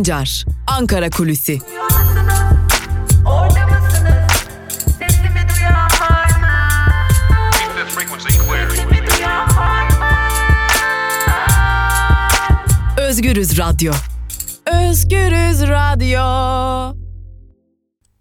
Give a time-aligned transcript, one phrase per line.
[0.00, 1.58] Sancar, Ankara Kulüsi.
[12.98, 13.92] Özgürüz Radyo.
[14.66, 16.96] Özgürüz Radyo.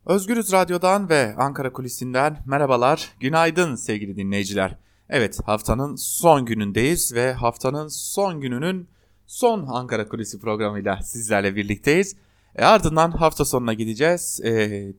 [0.05, 4.77] Özgürüz Radyo'dan ve Ankara Kulisi'nden merhabalar, günaydın sevgili dinleyiciler.
[5.09, 8.89] Evet haftanın son günündeyiz ve haftanın son gününün
[9.29, 12.15] son Ankara Kulisi programıyla sizlerle birlikteyiz.
[12.55, 14.41] E, ardından hafta sonuna gideceğiz.
[14.43, 14.49] E,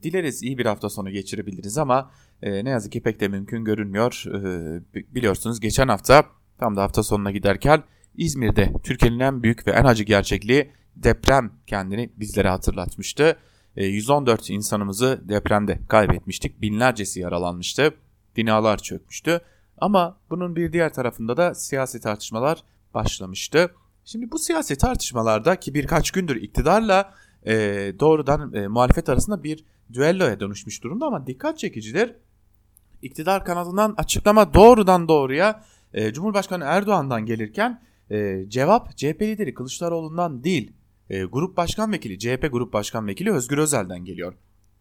[0.03, 2.11] dileriz iyi bir hafta sonu geçirebiliriz ama
[2.43, 4.25] e, ne yazık ki pek de mümkün görünmüyor.
[4.27, 6.25] E, biliyorsunuz geçen hafta
[6.59, 7.83] tam da hafta sonuna giderken
[8.15, 13.37] İzmir'de Türkiye'nin en büyük ve en acı gerçekliği deprem kendini bizlere hatırlatmıştı.
[13.77, 16.61] E, 114 insanımızı depremde kaybetmiştik.
[16.61, 17.95] Binlercesi yaralanmıştı.
[18.37, 19.41] Binalar çökmüştü.
[19.79, 22.63] Ama bunun bir diğer tarafında da siyasi tartışmalar
[22.95, 23.71] başlamıştı.
[24.13, 27.15] Şimdi bu siyasi tartışmalarda ki birkaç gündür iktidarla
[27.47, 27.55] e,
[28.01, 32.15] doğrudan e, muhalefet arasında bir düelloya dönüşmüş durumda ama dikkat çekicidir.
[33.03, 40.73] İktidar kanadından açıklama doğrudan doğruya e, Cumhurbaşkanı Erdoğan'dan gelirken e, cevap CHP lideri Kılıçdaroğlu'ndan değil
[41.11, 44.35] e, Grup Başkan Vekili CHP Grup Başkan Vekili Özgür Özel'den geliyor.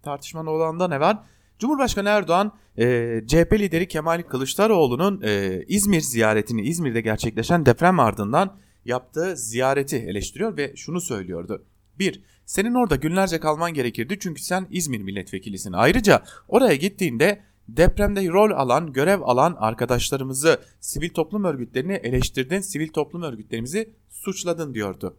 [0.03, 1.17] Tartışmanın olanda ne var?
[1.59, 8.57] Cumhurbaşkanı Erdoğan e, CHP lideri Kemal Kılıçdaroğlu'nun e, İzmir ziyaretini İzmir'de gerçekleşen deprem ardından
[8.89, 11.65] yaptığı ziyareti eleştiriyor ve şunu söylüyordu.
[11.99, 12.23] 1.
[12.45, 15.73] Senin orada günlerce kalman gerekirdi çünkü sen İzmir milletvekilisin.
[15.73, 23.21] Ayrıca oraya gittiğinde depremde rol alan, görev alan arkadaşlarımızı, sivil toplum örgütlerini eleştirdin, sivil toplum
[23.21, 25.17] örgütlerimizi suçladın diyordu.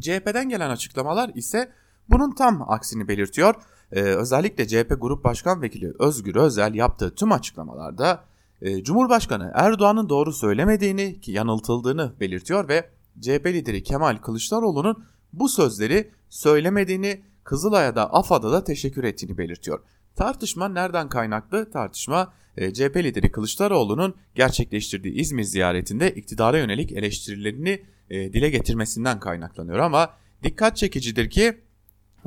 [0.00, 1.72] CHP'den gelen açıklamalar ise
[2.08, 3.54] bunun tam aksini belirtiyor.
[3.92, 8.24] Ee, özellikle CHP Grup Başkan Vekili Özgür Özel yaptığı tüm açıklamalarda
[8.62, 16.10] e, Cumhurbaşkanı Erdoğan'ın doğru söylemediğini ki yanıltıldığını belirtiyor ve CHP lideri Kemal Kılıçdaroğlu'nun bu sözleri
[16.28, 19.80] söylemediğini Kızılay'a da AFAD'a da teşekkür ettiğini belirtiyor.
[20.16, 21.70] Tartışma nereden kaynaklı?
[21.70, 29.78] Tartışma e, CHP lideri Kılıçdaroğlu'nun gerçekleştirdiği İzmir ziyaretinde iktidara yönelik eleştirilerini e, dile getirmesinden kaynaklanıyor
[29.78, 30.10] ama
[30.42, 31.60] dikkat çekicidir ki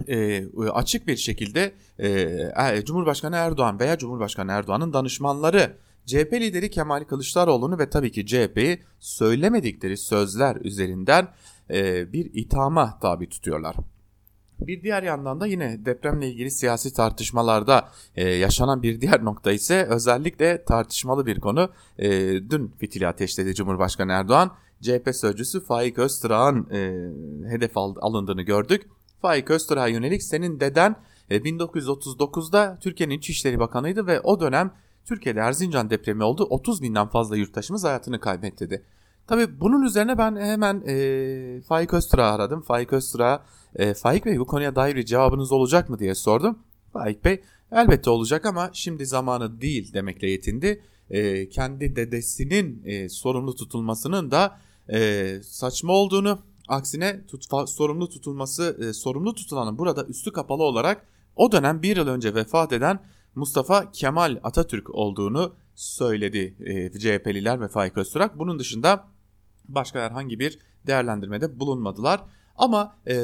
[0.07, 1.73] e, açık bir şekilde
[2.85, 9.97] Cumhurbaşkanı Erdoğan veya Cumhurbaşkanı Erdoğan'ın danışmanları CHP lideri Kemal Kılıçdaroğlu'nu ve tabii ki CHP'yi söylemedikleri
[9.97, 11.27] sözler üzerinden
[11.69, 13.75] e, bir ithama tabi tutuyorlar.
[14.59, 19.85] Bir diğer yandan da yine depremle ilgili siyasi tartışmalarda e, yaşanan bir diğer nokta ise
[19.89, 21.69] özellikle tartışmalı bir konu.
[21.97, 22.09] E,
[22.49, 24.51] dün fitili ateşledi Cumhurbaşkanı Erdoğan.
[24.81, 27.09] CHP sözcüsü Faik Öztürk'ün e,
[27.49, 28.89] hedef alındığını gördük.
[29.21, 30.95] Faik Öztürk'e yönelik senin deden
[31.29, 34.71] e, 1939'da Türkiye'nin İçişleri Bakanıydı ve o dönem
[35.05, 36.43] Türkiye'de Erzincan depremi oldu.
[36.49, 38.83] 30 binden fazla yurttaşımız hayatını kaybetti dedi.
[39.27, 42.61] Tabi bunun üzerine ben hemen e, Faik Öztürk'ü aradım.
[42.61, 43.39] Faik Öztürk'e
[43.75, 46.59] e, Faik Bey bu konuya dair bir cevabınız olacak mı diye sordum.
[46.93, 47.41] Faik Bey
[47.71, 50.81] elbette olacak ama şimdi zamanı değil demekle yetindi.
[51.09, 54.57] E, kendi dedesinin e, sorumlu tutulmasının da
[54.93, 61.51] e, saçma olduğunu aksine tut, sorumlu tutulması e, sorumlu tutulanın burada üstü kapalı olarak o
[61.51, 62.99] dönem bir yıl önce vefat eden
[63.35, 68.39] Mustafa Kemal Atatürk olduğunu söyledi e, CHP'liler ve Faik Öztürk.
[68.39, 69.07] Bunun dışında
[69.67, 72.23] başka herhangi bir değerlendirmede bulunmadılar.
[72.55, 73.15] Ama e,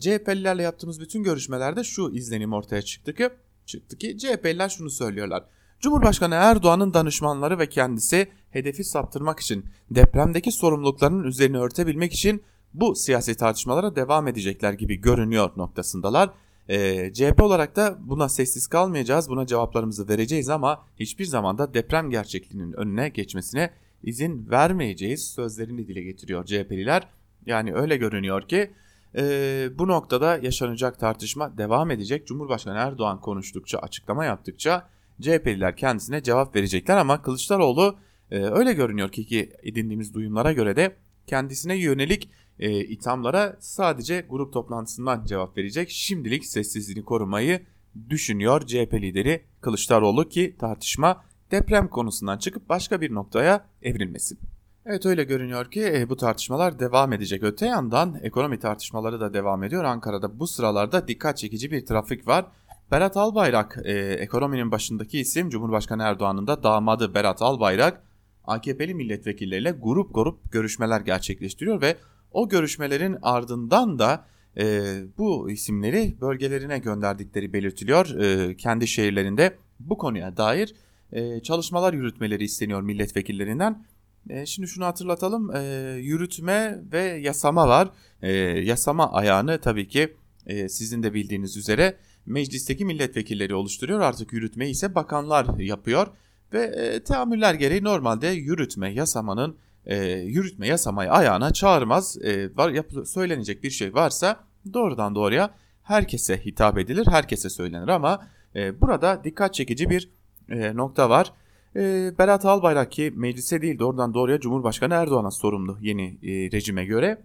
[0.00, 3.30] CHP'lilerle yaptığımız bütün görüşmelerde şu izlenim ortaya çıktı ki,
[3.66, 5.44] çıktı ki CHP'liler şunu söylüyorlar.
[5.80, 12.42] Cumhurbaşkanı Erdoğan'ın danışmanları ve kendisi hedefi saptırmak için depremdeki sorumluluklarının üzerini örtebilmek için
[12.74, 16.30] bu siyasi tartışmalara devam edecekler gibi görünüyor noktasındalar.
[16.68, 22.10] E, CHP olarak da buna sessiz kalmayacağız, buna cevaplarımızı vereceğiz ama hiçbir zaman da deprem
[22.10, 23.70] gerçekliğinin önüne geçmesine
[24.02, 27.08] izin vermeyeceğiz sözlerini dile getiriyor CHP'liler.
[27.46, 28.70] Yani öyle görünüyor ki
[29.16, 32.26] e, bu noktada yaşanacak tartışma devam edecek.
[32.26, 34.88] Cumhurbaşkanı Erdoğan konuştukça, açıklama yaptıkça
[35.20, 37.96] CHP'liler kendisine cevap verecekler ama Kılıçdaroğlu
[38.30, 42.30] e, öyle görünüyor ki, ki edindiğimiz duyumlara göre de kendisine yönelik
[42.62, 45.90] e, ithamlara sadece grup toplantısından cevap verecek.
[45.90, 47.60] Şimdilik sessizliğini korumayı
[48.08, 54.38] düşünüyor CHP lideri Kılıçdaroğlu ki tartışma deprem konusundan çıkıp başka bir noktaya evrilmesin.
[54.86, 57.42] Evet öyle görünüyor ki e, bu tartışmalar devam edecek.
[57.42, 59.84] Öte yandan ekonomi tartışmaları da devam ediyor.
[59.84, 62.46] Ankara'da bu sıralarda dikkat çekici bir trafik var.
[62.90, 68.02] Berat Albayrak e, ekonominin başındaki isim Cumhurbaşkanı Erdoğan'ın da damadı Berat Albayrak
[68.44, 71.96] AKP'li milletvekilleriyle grup grup görüşmeler gerçekleştiriyor ve
[72.32, 74.26] o görüşmelerin ardından da
[74.58, 78.20] e, bu isimleri bölgelerine gönderdikleri belirtiliyor.
[78.20, 80.74] E, kendi şehirlerinde bu konuya dair
[81.12, 83.86] e, çalışmalar yürütmeleri isteniyor milletvekillerinden.
[84.30, 85.56] E, şimdi şunu hatırlatalım.
[85.56, 85.62] E,
[86.00, 87.90] yürütme ve yasama var.
[88.22, 91.96] E, yasama ayağını tabii ki e, sizin de bildiğiniz üzere
[92.26, 94.00] meclisteki milletvekilleri oluşturuyor.
[94.00, 96.06] Artık yürütmeyi ise bakanlar yapıyor.
[96.52, 99.56] Ve e, teamüller gereği normalde yürütme yasamanın
[99.86, 102.18] e, yürütme yasamayı ayağına çağırmaz.
[102.22, 108.26] E, var, yap, söylenecek bir şey varsa doğrudan doğruya herkese hitap edilir, herkese söylenir ama
[108.56, 110.10] e, burada dikkat çekici bir
[110.48, 111.32] e, nokta var.
[111.76, 117.22] E, Berat Albayrak ki meclise değil doğrudan doğruya Cumhurbaşkanı Erdoğan'a sorumlu yeni e, rejime göre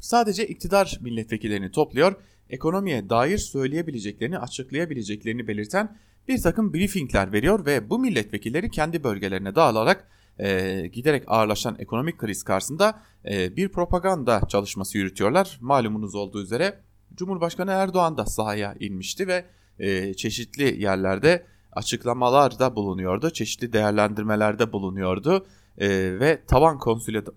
[0.00, 2.14] sadece iktidar milletvekillerini topluyor,
[2.50, 5.96] ekonomiye dair söyleyebileceklerini, açıklayabileceklerini belirten
[6.28, 10.08] bir takım briefingler veriyor ve bu milletvekilleri kendi bölgelerine dağılarak
[10.42, 13.00] e, giderek ağırlaşan ekonomik kriz karşısında
[13.30, 15.58] e, bir propaganda çalışması yürütüyorlar.
[15.60, 16.80] Malumunuz olduğu üzere
[17.14, 19.44] Cumhurbaşkanı Erdoğan da sahaya inmişti ve
[19.78, 25.46] e, çeşitli yerlerde açıklamalar da bulunuyordu, çeşitli değerlendirmelerde bulunuyordu
[25.78, 25.88] e,
[26.20, 26.78] ve taban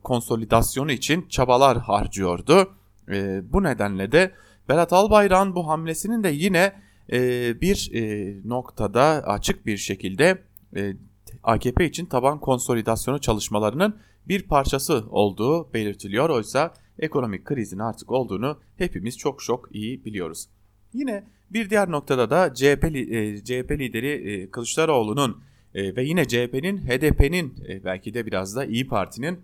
[0.04, 2.74] konsolidasyonu için çabalar harcıyordu.
[3.12, 4.32] E, bu nedenle de
[4.70, 6.74] Berat Albayrak'ın bu hamlesinin de yine
[7.12, 7.18] e,
[7.62, 10.42] bir e, noktada açık bir şekilde
[10.76, 10.94] e,
[11.44, 16.30] AKP için taban konsolidasyonu çalışmalarının bir parçası olduğu belirtiliyor.
[16.30, 20.48] Oysa ekonomik krizin artık olduğunu hepimiz çok çok iyi biliyoruz.
[20.94, 25.44] Yine bir diğer noktada da CHP, e, CHP lideri e, Kılıçdaroğlu'nun
[25.74, 27.54] e, ve yine CHP'nin, HDP'nin
[27.84, 29.40] belki de biraz da İyi Parti'nin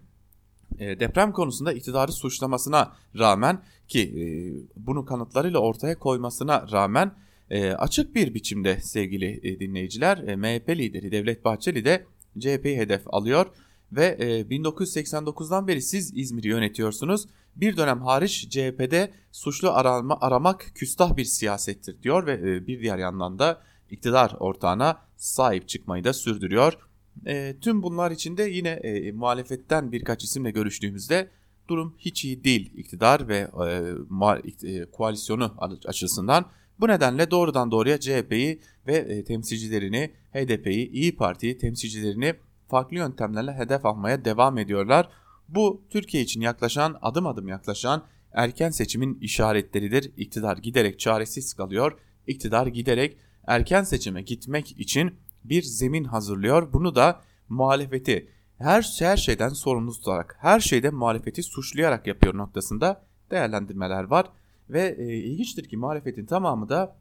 [0.80, 7.12] deprem konusunda iktidarı suçlamasına rağmen ki bunu kanıtlarıyla ortaya koymasına rağmen
[7.52, 12.06] e, açık bir biçimde sevgili e, dinleyiciler e, MHP lideri Devlet Bahçeli de
[12.40, 13.46] CHP'yi hedef alıyor
[13.92, 17.28] ve e, 1989'dan beri siz İzmir'i yönetiyorsunuz.
[17.56, 22.98] Bir dönem hariç CHP'de suçlu arama, aramak küstah bir siyasettir diyor ve e, bir diğer
[22.98, 26.78] yandan da iktidar ortağına sahip çıkmayı da sürdürüyor.
[27.26, 31.30] E, tüm bunlar içinde yine e, muhalefetten birkaç isimle görüştüğümüzde
[31.68, 33.48] durum hiç iyi değil iktidar ve
[34.64, 35.56] e, e, koalisyonu
[35.86, 36.46] açısından.
[36.82, 42.34] Bu nedenle doğrudan doğruya CHP'yi ve e, temsilcilerini, HDP'yi, İyi Parti'yi temsilcilerini
[42.68, 45.10] farklı yöntemlerle hedef almaya devam ediyorlar.
[45.50, 50.12] Bu Türkiye için yaklaşan, adım adım yaklaşan erken seçimin işaretleridir.
[50.18, 51.98] İktidar giderek çaresiz kalıyor.
[52.28, 53.18] İktidar giderek
[53.48, 56.74] erken seçime gitmek için bir zemin hazırlıyor.
[56.74, 64.04] Bunu da muhalefeti her, her şeyden sorumlu tutarak, her şeyde muhalefeti suçlayarak yapıyor noktasında değerlendirmeler
[64.04, 64.26] var.
[64.72, 66.96] Ve e, ilginçtir ki muhalefetin tamamı da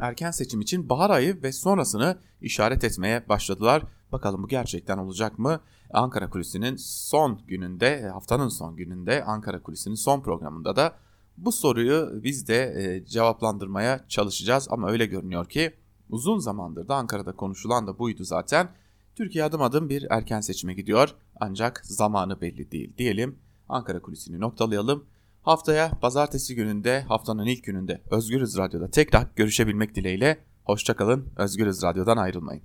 [0.00, 3.82] erken seçim için bahar ayı ve sonrasını işaret etmeye başladılar.
[4.12, 5.60] Bakalım bu gerçekten olacak mı?
[5.92, 10.96] Ankara Kulisi'nin son gününde, haftanın son gününde Ankara Kulisi'nin son programında da
[11.36, 15.74] bu soruyu biz de e, cevaplandırmaya çalışacağız ama öyle görünüyor ki
[16.10, 18.68] uzun zamandır da Ankara'da konuşulan da buydu zaten.
[19.14, 23.38] Türkiye adım adım bir erken seçime gidiyor ancak zamanı belli değil diyelim.
[23.68, 25.04] Ankara Kulisi'ni noktalayalım.
[25.42, 30.38] Haftaya pazartesi gününde haftanın ilk gününde Özgürüz Radyo'da tekrar görüşebilmek dileğiyle.
[30.64, 32.62] Hoşçakalın Özgürüz Radyo'dan ayrılmayın.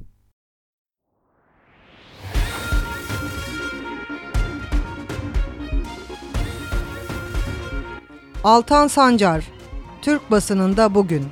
[8.44, 9.52] Altan Sancar,
[10.02, 11.24] Türk basınında bugün.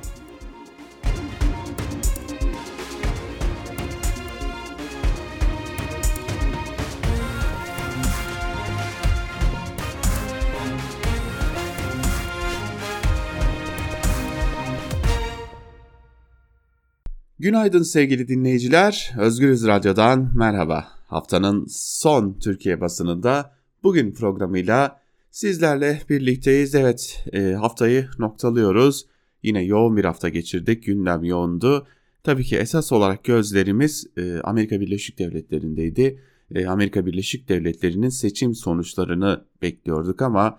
[17.38, 19.12] Günaydın sevgili dinleyiciler.
[19.18, 20.88] Özgürüz Radyo'dan merhaba.
[21.06, 25.00] Haftanın son Türkiye basınında bugün programıyla
[25.30, 26.74] sizlerle birlikteyiz.
[26.74, 29.06] Evet e, haftayı noktalıyoruz.
[29.42, 30.84] Yine yoğun bir hafta geçirdik.
[30.84, 31.86] Gündem yoğundu.
[32.24, 36.20] Tabii ki esas olarak gözlerimiz e, Amerika Birleşik Devletleri'ndeydi.
[36.54, 40.58] E, Amerika Birleşik Devletleri'nin seçim sonuçlarını bekliyorduk ama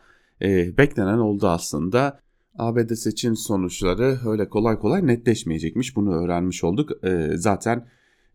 [0.78, 2.20] beklenen oldu aslında.
[2.58, 5.96] ABD seçim sonuçları öyle kolay kolay netleşmeyecekmiş.
[5.96, 7.06] Bunu öğrenmiş olduk.
[7.06, 7.86] E, zaten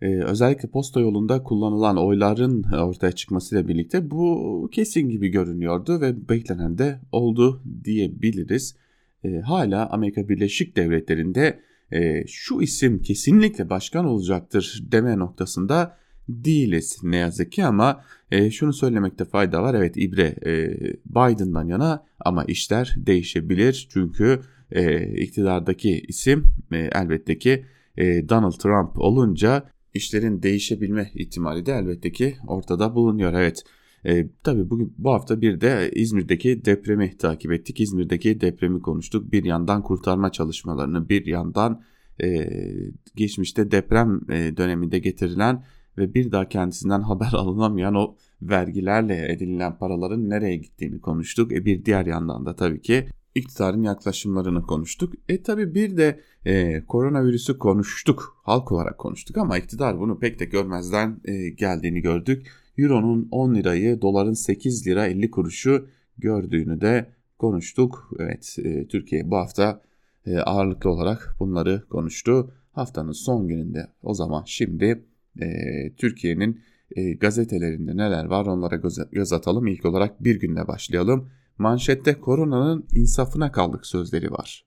[0.02, 6.79] e, özellikle posta yolunda kullanılan oyların ortaya çıkmasıyla birlikte bu kesin gibi görünüyordu ve beklenen
[6.79, 8.76] de oldu diyebiliriz.
[9.25, 11.61] E, hala Amerika Birleşik Devletleri'nde
[11.93, 18.73] e, şu isim kesinlikle başkan olacaktır deme noktasında değiliz ne yazık ki ama e, şunu
[18.73, 19.75] söylemekte fayda var.
[19.75, 20.76] Evet İbre e,
[21.07, 23.88] Biden'dan yana ama işler değişebilir.
[23.91, 27.64] Çünkü e, iktidardaki isim e, elbette ki
[27.97, 29.64] e, Donald Trump olunca
[29.95, 33.33] işlerin değişebilme ihtimali de elbette ki ortada bulunuyor.
[33.33, 33.64] Evet
[34.07, 37.81] e, tabii bugün bu hafta bir de İzmir'deki depremi takip ettik.
[37.81, 39.33] İzmir'deki depremi konuştuk.
[39.33, 41.83] Bir yandan kurtarma çalışmalarını bir yandan
[42.23, 42.49] e,
[43.17, 45.64] geçmişte deprem e, döneminde getirilen
[45.99, 51.52] ve bir daha kendisinden haber alınamayan o vergilerle edinilen paraların nereye gittiğini konuştuk.
[51.52, 55.14] E bir diğer yandan da tabii ki iktidarın yaklaşımlarını konuştuk.
[55.28, 60.44] E tabii bir de e, koronavirüsü konuştuk, halk olarak konuştuk ama iktidar bunu pek de
[60.44, 62.46] görmezden e, geldiğini gördük.
[62.78, 65.87] Euro'nun 10 lirayı, doların 8 lira 50 kuruşu
[66.18, 67.06] gördüğünü de
[67.38, 68.11] konuştuk.
[68.18, 69.82] Evet, e, Türkiye bu hafta
[70.26, 72.52] e, ağırlıklı olarak bunları konuştu.
[72.72, 75.04] Haftanın son gününde o zaman şimdi
[75.40, 75.46] e,
[75.96, 76.60] Türkiye'nin
[76.96, 79.66] e, gazetelerinde neler var onlara göz, göz atalım.
[79.66, 81.30] İlk olarak bir günle başlayalım.
[81.58, 84.64] Manşette koronanın insafına kaldık sözleri var.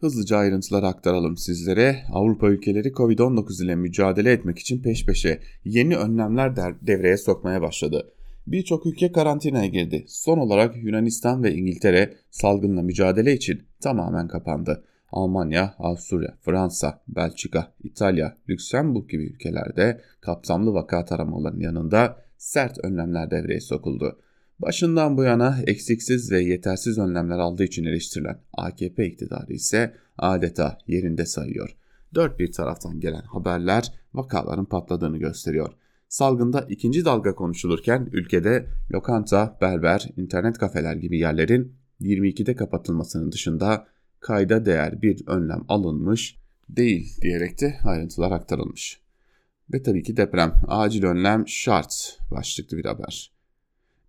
[0.00, 2.02] Hızlıca ayrıntıları aktaralım sizlere.
[2.12, 6.56] Avrupa ülkeleri Covid-19 ile mücadele etmek için peş peşe yeni önlemler
[6.86, 8.12] devreye sokmaya başladı.
[8.46, 10.04] Birçok ülke karantinaya girdi.
[10.08, 14.84] Son olarak Yunanistan ve İngiltere salgınla mücadele için tamamen kapandı.
[15.12, 23.60] Almanya, Avusturya, Fransa, Belçika, İtalya, Lüksemburg gibi ülkelerde kapsamlı vaka taramalarının yanında sert önlemler devreye
[23.60, 24.18] sokuldu.
[24.58, 31.26] Başından bu yana eksiksiz ve yetersiz önlemler aldığı için eleştirilen AKP iktidarı ise adeta yerinde
[31.26, 31.76] sayıyor.
[32.14, 35.72] Dört bir taraftan gelen haberler vakaların patladığını gösteriyor.
[36.08, 43.86] Salgında ikinci dalga konuşulurken ülkede lokanta, berber, internet kafeler gibi yerlerin 22'de kapatılmasının dışında
[44.24, 46.36] kayda değer bir önlem alınmış
[46.68, 49.00] değil diyerek de ayrıntılar aktarılmış.
[49.72, 53.32] Ve tabii ki deprem, acil önlem şart başlıklı bir haber.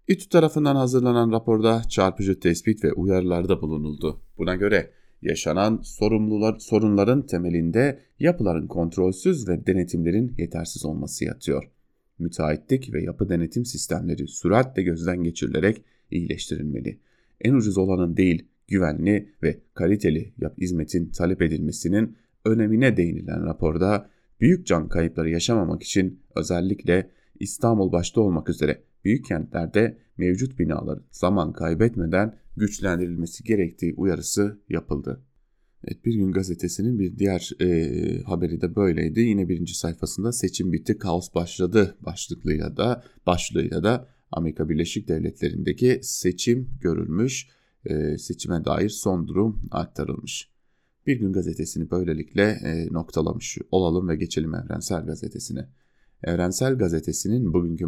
[0.08, 4.22] İTÜ tarafından hazırlanan raporda çarpıcı tespit ve uyarılarda bulunuldu.
[4.38, 4.92] Buna göre
[5.22, 11.64] yaşanan sorumlular, sorunların temelinde yapıların kontrolsüz ve denetimlerin yetersiz olması yatıyor.
[12.20, 15.82] Müteahhitlik ve yapı denetim sistemleri süratle gözden geçirilerek
[16.12, 17.00] iyileştirilmeli.
[17.42, 24.10] En ucuz olanın değil, güvenli ve kaliteli yap hizmetin talep edilmesinin önemine değinilen raporda
[24.42, 31.54] büyük can kayıpları yaşamamak için özellikle İstanbul başta olmak üzere büyük kentlerde mevcut binaların zaman
[31.54, 35.22] kaybetmeden güçlendirilmesi gerektiği uyarısı yapıldı.
[35.84, 39.20] Evet, bir gün gazetesinin bir diğer e, haberi de böyleydi.
[39.20, 46.70] Yine birinci sayfasında seçim bitti, kaos başladı başlıklığıyla da başlığıyla da Amerika Birleşik Devletleri'ndeki seçim
[46.82, 47.48] görülmüş,
[47.86, 50.50] e, seçime dair son durum aktarılmış.
[51.08, 55.70] Bir gün gazetesini böylelikle e, noktalamış olalım ve geçelim Evrensel Gazetesi'ne.
[56.24, 57.86] Evrensel Gazetesi'nin bugünkü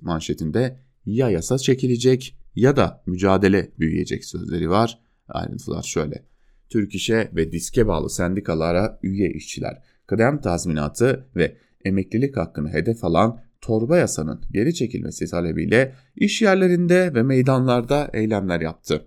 [0.00, 5.00] manşetinde ya yasa çekilecek ya da mücadele büyüyecek sözleri var.
[5.28, 6.24] Ayrıntılar şöyle.
[6.68, 13.40] Türk İş'e ve diske bağlı sendikalara üye işçiler kıdem tazminatı ve emeklilik hakkını hedef alan
[13.60, 19.06] torba yasanın geri çekilmesi talebiyle iş yerlerinde ve meydanlarda eylemler yaptı.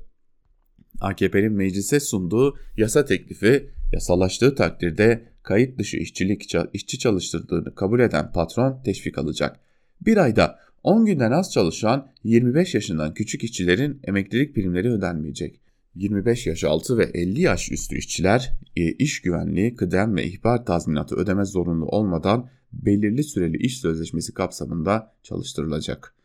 [1.03, 8.81] AKP'nin meclise sunduğu yasa teklifi yasalaştığı takdirde kayıt dışı işçilik işçi çalıştırdığını kabul eden patron
[8.85, 9.59] teşvik alacak.
[10.01, 15.59] Bir ayda 10 günden az çalışan 25 yaşından küçük işçilerin emeklilik primleri ödenmeyecek.
[15.95, 21.15] 25 yaş altı ve 50 yaş üstü işçiler e, iş güvenliği, kıdem ve ihbar tazminatı
[21.15, 26.15] ödeme zorunlu olmadan belirli süreli iş sözleşmesi kapsamında çalıştırılacak.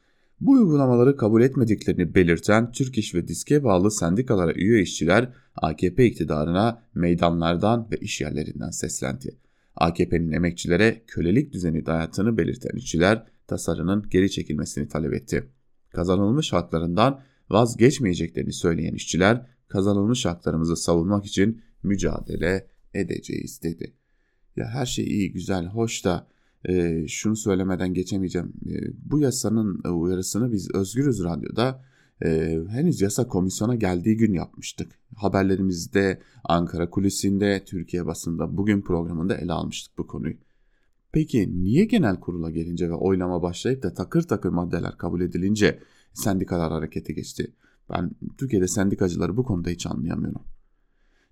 [0.40, 6.82] Bu uygulamaları kabul etmediklerini belirten Türk İş ve Diske bağlı sendikalara üye işçiler AKP iktidarına
[6.94, 9.38] meydanlardan ve iş yerlerinden seslendi.
[9.76, 15.48] AKP'nin emekçilere kölelik düzeni dayattığını belirten işçiler tasarının geri çekilmesini talep etti.
[15.90, 23.94] Kazanılmış haklarından vazgeçmeyeceklerini söyleyen işçiler kazanılmış haklarımızı savunmak için mücadele edeceğiz dedi.
[24.56, 26.28] Ya her şey iyi, güzel, hoş da
[26.64, 28.52] e, şunu söylemeden geçemeyeceğim.
[28.66, 28.74] E,
[29.10, 31.84] bu yasanın e, uyarısını biz Özgürüz Radyo'da
[32.24, 34.92] e, henüz yasa komisyona geldiği gün yapmıştık.
[35.16, 40.34] Haberlerimizde, Ankara kulisinde, Türkiye basında bugün programında ele almıştık bu konuyu.
[41.12, 45.78] Peki niye genel kurula gelince ve oylama başlayıp da takır takır maddeler kabul edilince
[46.12, 47.52] sendikalar harekete geçti?
[47.90, 50.42] Ben Türkiye'de sendikacıları bu konuda hiç anlayamıyorum.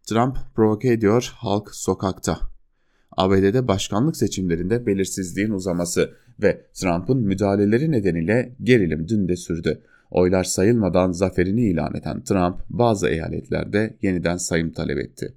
[0.02, 2.55] Trump provoke ediyor, halk sokakta.
[3.16, 9.82] ABD'de başkanlık seçimlerinde belirsizliğin uzaması ve Trump'ın müdahaleleri nedeniyle gerilim dün de sürdü.
[10.10, 15.34] Oylar sayılmadan zaferini ilan eden Trump bazı eyaletlerde yeniden sayım talep etti.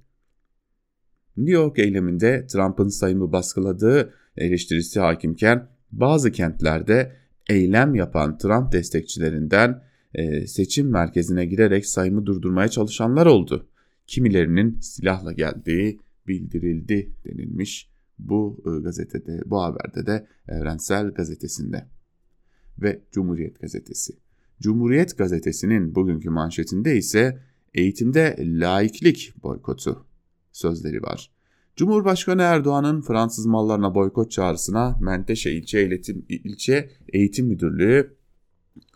[1.36, 7.12] New York eyleminde Trump'ın sayımı baskıladığı eleştirisi hakimken bazı kentlerde
[7.48, 9.82] eylem yapan Trump destekçilerinden
[10.14, 13.68] e, seçim merkezine girerek sayımı durdurmaya çalışanlar oldu.
[14.06, 21.86] Kimilerinin silahla geldiği bildirildi denilmiş bu e, gazetede, bu haberde de Evrensel Gazetesi'nde
[22.78, 24.12] ve Cumhuriyet Gazetesi.
[24.60, 27.38] Cumhuriyet Gazetesi'nin bugünkü manşetinde ise
[27.74, 30.06] eğitimde laiklik boykotu
[30.52, 31.30] sözleri var.
[31.76, 38.16] Cumhurbaşkanı Erdoğan'ın Fransız mallarına boykot çağrısına Menteşe İlçe Eğitim, İlçe Eğitim Müdürlüğü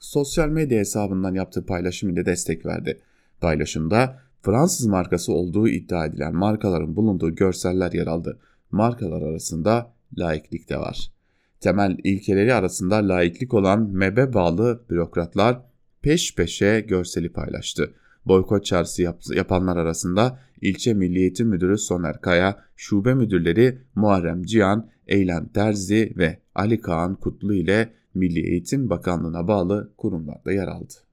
[0.01, 3.01] sosyal medya hesabından yaptığı paylaşım ile destek verdi.
[3.41, 8.39] Paylaşımda Fransız markası olduğu iddia edilen markaların bulunduğu görseller yer aldı.
[8.71, 11.13] Markalar arasında laiklik de var.
[11.61, 15.61] Temel ilkeleri arasında laiklik olan MEB'e bağlı bürokratlar
[16.03, 17.95] peş peşe görseli paylaştı.
[18.27, 24.89] Boykot çağrısı yap yapanlar arasında ilçe Milli Eğitim Müdürü Soner Kaya, şube müdürleri Muharrem Cihan,
[25.07, 31.04] Eylem Terzi ve Ali Kaan Kutlu ile Milli Eğitim Bakanlığı'na bağlı kurumlarda yer aldı.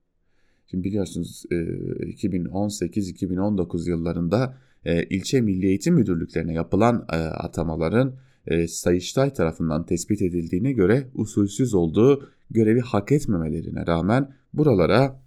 [0.72, 4.58] Şimdi biliyorsunuz 2018-2019 yıllarında
[5.10, 8.16] ilçe Milli Eğitim Müdürlüklerine yapılan atamaların
[8.68, 15.22] Sayıştay tarafından tespit edildiğine göre usulsüz olduğu görevi hak etmemelerine rağmen buralara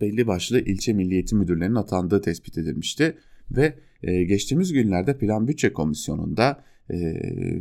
[0.00, 3.16] belli başlı ilçe milli eğitim müdürlerinin atandığı tespit edilmişti.
[3.50, 6.96] Ve e, geçtiğimiz günlerde Plan Bütçe Komisyonu'nda e,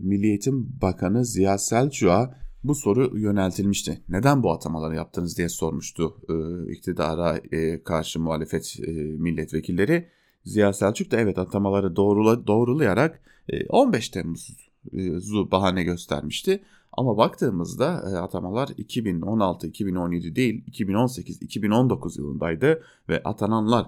[0.02, 4.02] Milli Eğitim Bakanı Ziya Selçuk'a bu soru yöneltilmişti.
[4.10, 10.08] Neden bu atamaları yaptınız diye sormuştu e, iktidara e, karşı muhalefet e, milletvekilleri.
[10.44, 16.64] Ziya Selçuk da evet atamaları doğrula, doğrulayarak e, 15 Temmuz'u bahane göstermişti.
[16.92, 17.88] Ama baktığımızda
[18.22, 23.88] atamalar 2016-2017 değil 2018-2019 yılındaydı ve atananlar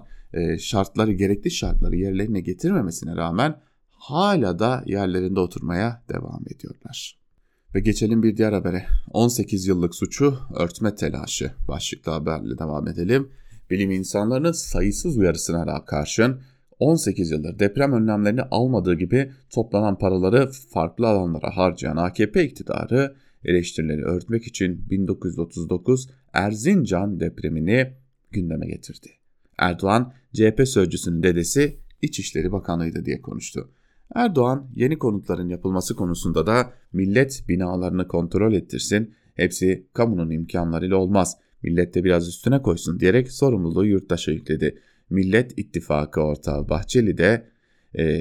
[0.58, 3.60] şartları gerekli şartları yerlerine getirmemesine rağmen
[3.90, 7.21] hala da yerlerinde oturmaya devam ediyorlar.
[7.74, 8.86] Ve geçelim bir diğer habere.
[9.10, 13.28] 18 yıllık suçu örtme telaşı başlıklı haberle devam edelim.
[13.70, 16.40] Bilim insanlarının sayısız uyarısına karşın
[16.78, 23.14] 18 yıldır deprem önlemlerini almadığı gibi toplanan paraları farklı alanlara harcayan AKP iktidarı
[23.44, 27.92] eleştirileri örtmek için 1939 Erzincan depremini
[28.30, 29.08] gündeme getirdi.
[29.58, 33.70] Erdoğan, CHP sözcüsünün dedesi İçişleri Bakanıydı diye konuştu.
[34.14, 41.94] Erdoğan, yeni konutların yapılması konusunda da millet binalarını kontrol ettirsin, hepsi kamunun imkanlarıyla olmaz, millet
[41.94, 44.78] de biraz üstüne koysun diyerek sorumluluğu yurttaşa yükledi.
[45.10, 47.46] Millet İttifakı ortağı Bahçeli de
[47.94, 48.20] e,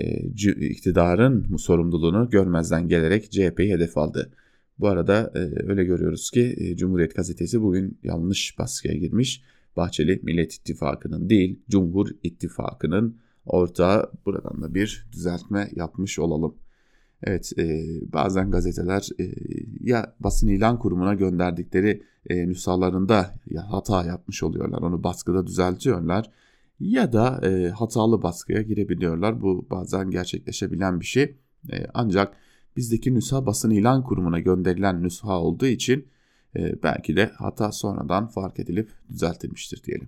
[0.69, 4.31] iktidarın sorumluluğunu görmezden gelerek CHP'yi hedef aldı.
[4.79, 5.39] Bu arada e,
[5.69, 9.43] öyle görüyoruz ki e, Cumhuriyet Gazetesi bugün yanlış baskıya girmiş.
[9.77, 16.55] Bahçeli Millet İttifakı'nın değil Cumhur İttifakı'nın ortağı buradan da bir düzeltme yapmış olalım.
[17.23, 19.31] Evet e, bazen gazeteler e,
[19.79, 26.31] ya basın ilan kurumuna gönderdikleri e, nüshalarında ya hata yapmış oluyorlar onu baskıda düzeltiyorlar
[26.81, 29.41] ya da e, hatalı baskıya girebiliyorlar.
[29.41, 31.23] Bu bazen gerçekleşebilen bir şey.
[31.71, 32.33] E, ancak
[32.77, 36.07] bizdeki nüsha basın ilan kurumuna gönderilen nüsha olduğu için
[36.55, 40.07] e, belki de hata sonradan fark edilip düzeltilmiştir diyelim.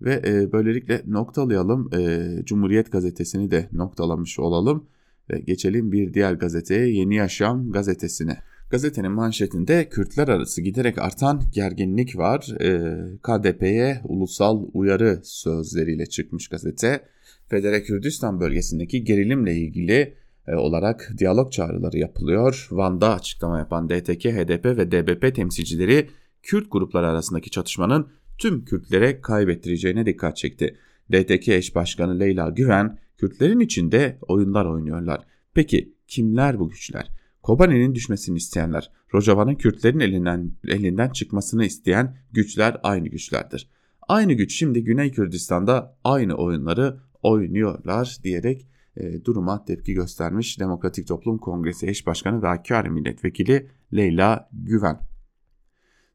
[0.00, 1.90] Ve e, böylelikle noktalayalım.
[1.94, 4.86] E, Cumhuriyet gazetesini de noktalamış olalım.
[5.30, 8.38] Ve geçelim bir diğer gazeteye Yeni Yaşam gazetesine.
[8.70, 12.48] Gazetenin manşetinde Kürtler arası giderek artan gerginlik var.
[12.60, 17.00] Ee, KDP'ye ulusal uyarı sözleriyle çıkmış gazete.
[17.46, 20.14] Federe Kürdistan bölgesindeki gerilimle ilgili
[20.46, 22.68] e, olarak diyalog çağrıları yapılıyor.
[22.70, 26.08] Van'da açıklama yapan DTK, HDP ve DBP temsilcileri
[26.42, 30.76] Kürt grupları arasındaki çatışmanın tüm Kürtlere kaybettireceğine dikkat çekti.
[31.12, 35.20] DTK eş başkanı Leyla Güven, Kürtlerin içinde oyunlar oynuyorlar.
[35.54, 37.10] Peki kimler bu güçler?
[37.42, 43.70] Kobani'nin düşmesini isteyenler, Rojava'nın Kürtlerin elinden, elinden çıkmasını isteyen güçler aynı güçlerdir.
[44.08, 51.38] Aynı güç şimdi Güney Kürdistan'da aynı oyunları oynuyorlar diyerek e, duruma tepki göstermiş Demokratik Toplum
[51.38, 55.07] Kongresi eş başkanı ve Hakkari milletvekili Leyla Güven.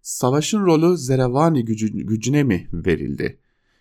[0.04, 3.40] Savaşın rolü Zerevani gücü, gücüne mi verildi?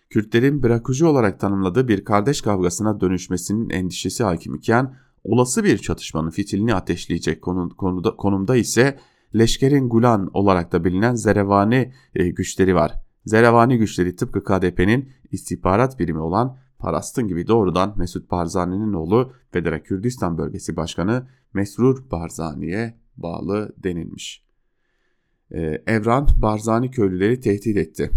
[0.09, 6.75] Kürtlerin bırakıcı olarak tanımladığı bir kardeş kavgasına dönüşmesinin endişesi hakim iken olası bir çatışmanın fitilini
[6.75, 8.99] ateşleyecek konu, konuda, konumda ise
[9.35, 12.93] Leşkerin Gulan olarak da bilinen Zerevani e, güçleri var.
[13.25, 20.37] Zerevani güçleri tıpkı KDP'nin istihbarat birimi olan Parastın gibi doğrudan Mesut Barzani'nin oğlu Federa Kürdistan
[20.37, 24.43] Bölgesi Başkanı Mesrur Barzani'ye bağlı denilmiş.
[25.53, 28.11] Ee, Evran Barzani köylüleri tehdit etti.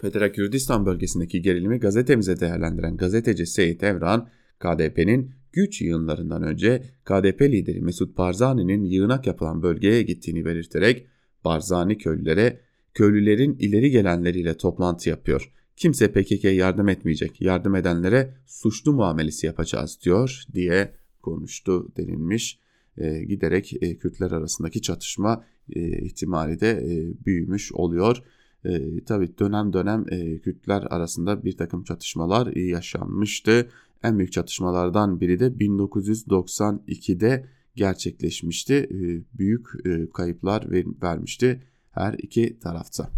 [0.00, 7.80] Federa Kürdistan bölgesindeki gerilimi gazetemize değerlendiren gazeteci Seyit Evran, KDP'nin güç yığınlarından önce KDP lideri
[7.80, 11.06] Mesut Barzani'nin yığınak yapılan bölgeye gittiğini belirterek
[11.44, 12.60] Barzani köylülere
[12.94, 15.52] köylülerin ileri gelenleriyle toplantı yapıyor.
[15.76, 17.40] Kimse PKK'ya yardım etmeyecek.
[17.40, 22.58] Yardım edenlere suçlu muamelesi yapacağız diyor diye konuştu denilmiş.
[22.96, 28.22] E, giderek e, Kürtler arasındaki çatışma e, ihtimali de e, büyümüş oluyor.
[28.64, 33.68] E, tabii dönem dönem e, Kürtler arasında bir takım çatışmalar yaşanmıştı.
[34.02, 37.46] En büyük çatışmalardan biri de 1992'de
[37.76, 38.74] gerçekleşmişti.
[38.74, 40.66] Ee, büyük e, kayıplar
[41.02, 43.10] vermişti her iki tarafta.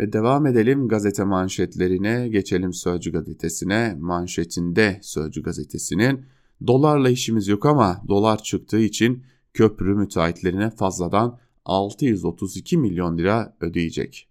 [0.00, 3.96] Ve devam edelim gazete manşetlerine, geçelim Sözcü gazetesine.
[3.98, 6.24] Manşetinde Sözcü gazetesinin
[6.66, 9.22] dolarla işimiz yok ama dolar çıktığı için
[9.56, 14.28] köprü müteahhitlerine fazladan 632 milyon lira ödeyecek.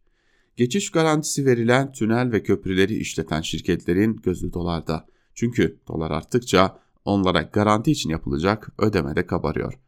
[0.56, 5.06] Geçiş garantisi verilen tünel ve köprüleri işleten şirketlerin gözü dolarda.
[5.34, 9.80] Çünkü dolar arttıkça onlara garanti için yapılacak ödeme de kabarıyor.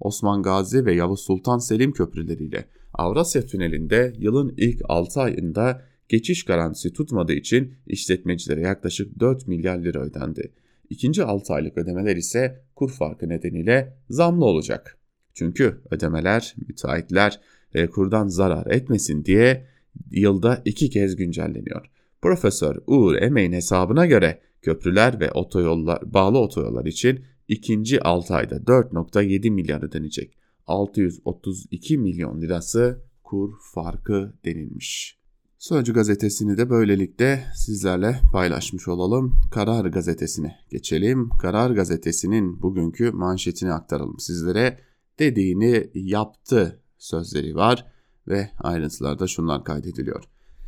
[0.00, 6.92] Osman Gazi ve Yavuz Sultan Selim köprüleriyle Avrasya Tüneli'nde yılın ilk 6 ayında geçiş garantisi
[6.92, 10.52] tutmadığı için işletmecilere yaklaşık 4 milyar lira ödendi.
[10.92, 14.98] İkinci 6 aylık ödemeler ise kur farkı nedeniyle zamlı olacak.
[15.34, 17.40] Çünkü ödemeler müteahhitler
[17.74, 19.66] e, kurdan zarar etmesin diye
[20.10, 21.86] yılda iki kez güncelleniyor.
[22.22, 29.50] Profesör Uğur Emeğin hesabına göre köprüler ve otoyollar, bağlı otoyollar için ikinci 6 ayda 4.7
[29.50, 30.38] milyar ödenecek.
[30.66, 35.21] 632 milyon lirası kur farkı denilmiş.
[35.62, 39.34] Sözcü gazetesini de böylelikle sizlerle paylaşmış olalım.
[39.50, 41.28] Karar gazetesine geçelim.
[41.42, 44.78] Karar gazetesinin bugünkü manşetini aktaralım sizlere.
[45.18, 47.86] Dediğini yaptı sözleri var
[48.28, 50.24] ve ayrıntılarda şunlar kaydediliyor.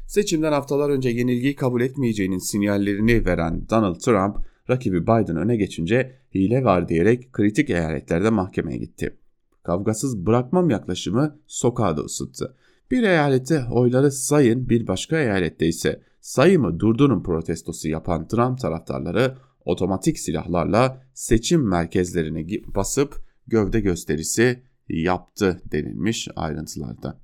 [0.08, 4.36] Seçimden haftalar önce yenilgiyi kabul etmeyeceğinin sinyallerini veren Donald Trump,
[4.70, 9.16] rakibi Biden öne geçince hile var diyerek kritik eyaletlerde mahkemeye gitti.
[9.62, 12.56] Kavgasız bırakmam yaklaşımı sokağı da ısıttı.
[12.94, 20.18] Bir eyalette oyları sayın, bir başka eyalette ise sayımı durdurun protestosu yapan Trump taraftarları otomatik
[20.18, 23.14] silahlarla seçim merkezlerine basıp
[23.46, 27.20] gövde gösterisi yaptı denilmiş ayrıntılarda.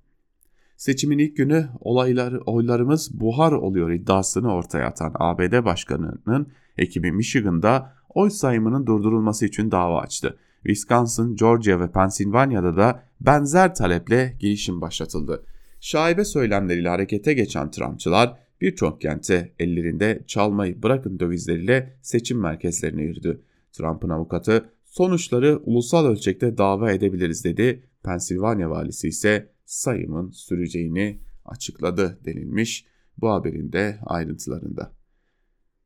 [0.77, 8.31] Seçimin ilk günü olaylar, oylarımız buhar oluyor iddiasını ortaya atan ABD Başkanı'nın ekibi Michigan'da oy
[8.31, 10.39] sayımının durdurulması için dava açtı.
[10.63, 15.45] Wisconsin, Georgia ve Pennsylvania'da da benzer taleple girişim başlatıldı.
[15.81, 23.43] Şaibe söylemleriyle harekete geçen Trumpçılar birçok kente ellerinde çalmayı bırakın dövizleriyle seçim merkezlerine yürüdü.
[23.73, 27.85] Trump'ın avukatı sonuçları ulusal ölçekte dava edebiliriz dedi.
[28.05, 32.87] Pensilvanya valisi ise sayımın süreceğini açıkladı denilmiş
[33.19, 34.93] bu haberin de ayrıntılarında.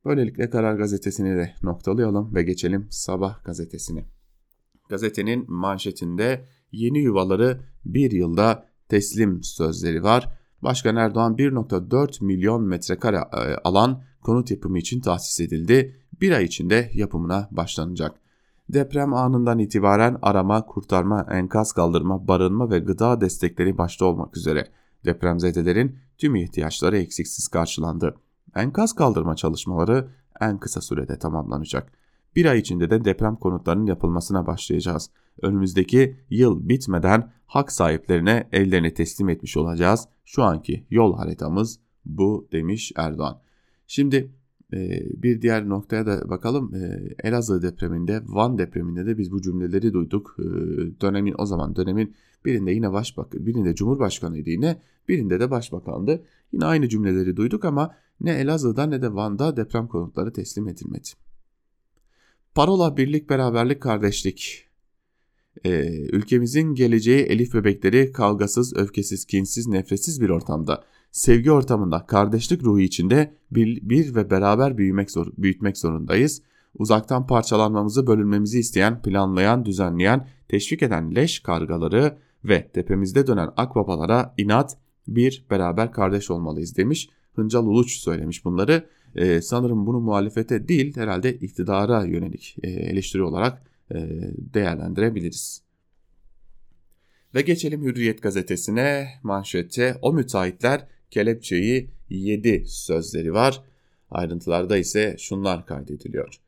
[0.04, 4.04] Böylelikle Karar Gazetesi'ni de noktalayalım ve geçelim Sabah gazetesine.
[4.88, 10.38] Gazetenin manşetinde yeni yuvaları bir yılda teslim sözleri var.
[10.62, 16.00] Başkan Erdoğan 1.4 milyon metrekare e, alan konut yapımı için tahsis edildi.
[16.20, 18.20] Bir ay içinde yapımına başlanacak.
[18.68, 24.68] Deprem anından itibaren arama, kurtarma, enkaz kaldırma, barınma ve gıda destekleri başta olmak üzere
[25.04, 28.14] depremzedelerin tüm ihtiyaçları eksiksiz karşılandı.
[28.54, 30.08] Enkaz kaldırma çalışmaları
[30.40, 32.03] en kısa sürede tamamlanacak.
[32.36, 35.10] Bir ay içinde de deprem konutlarının yapılmasına başlayacağız.
[35.42, 40.08] Önümüzdeki yıl bitmeden hak sahiplerine evlerini teslim etmiş olacağız.
[40.24, 43.40] Şu anki yol haritamız bu demiş Erdoğan.
[43.86, 44.30] Şimdi
[44.74, 46.74] ee, bir diğer noktaya da bakalım.
[46.74, 50.36] Ee, Elazığ depreminde, Van depreminde de biz bu cümleleri duyduk.
[50.38, 50.42] Ee,
[51.00, 56.24] dönemin o zaman dönemin birinde yine başbakan, birinde cumhurbaşkanıydı yine, birinde de başbakandı.
[56.52, 61.08] Yine aynı cümleleri duyduk ama ne Elazığ'da ne de Van'da deprem konutları teslim edilmedi.
[62.54, 64.68] Parola birlik, beraberlik, kardeşlik.
[66.12, 73.34] ülkemizin geleceği Elif bebekleri kavgasız, öfkesiz, kinsiz, nefretsiz bir ortamda sevgi ortamında, kardeşlik ruhu içinde
[73.50, 76.42] bir, bir ve beraber büyümek zor, büyütmek zorundayız.
[76.78, 84.76] Uzaktan parçalanmamızı, bölünmemizi isteyen, planlayan, düzenleyen, teşvik eden leş kargaları ve tepemizde dönen akbabalara inat,
[85.08, 87.08] bir beraber kardeş olmalıyız demiş.
[87.34, 88.86] Hıncal Uluç söylemiş bunları.
[89.16, 93.62] Ee, sanırım bunu muhalefete değil herhalde iktidara yönelik e, eleştiri olarak
[93.94, 93.96] e,
[94.54, 95.62] değerlendirebiliriz.
[97.34, 103.62] Ve geçelim Hürriyet gazetesine manşette o müteahhitler kelepçeyi yedi sözleri var.
[104.10, 106.40] Ayrıntılarda ise şunlar kaydediliyor.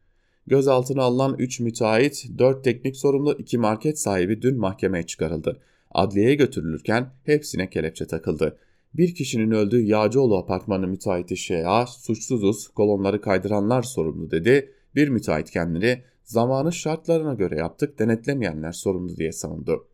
[0.47, 5.61] Gözaltına alınan 3 müteahhit, 4 teknik sorumlu, 2 market sahibi dün mahkemeye çıkarıldı.
[5.91, 8.59] Adliyeye götürülürken hepsine kelepçe takıldı.
[8.97, 14.73] Bir kişinin öldüğü Yağcıoğlu apartmanı müteahhiti Şea, suçsuzuz, kolonları kaydıranlar sorumlu dedi.
[14.95, 19.89] Bir müteahhit kendini zamanı şartlarına göre yaptık, denetlemeyenler sorumlu diye savundu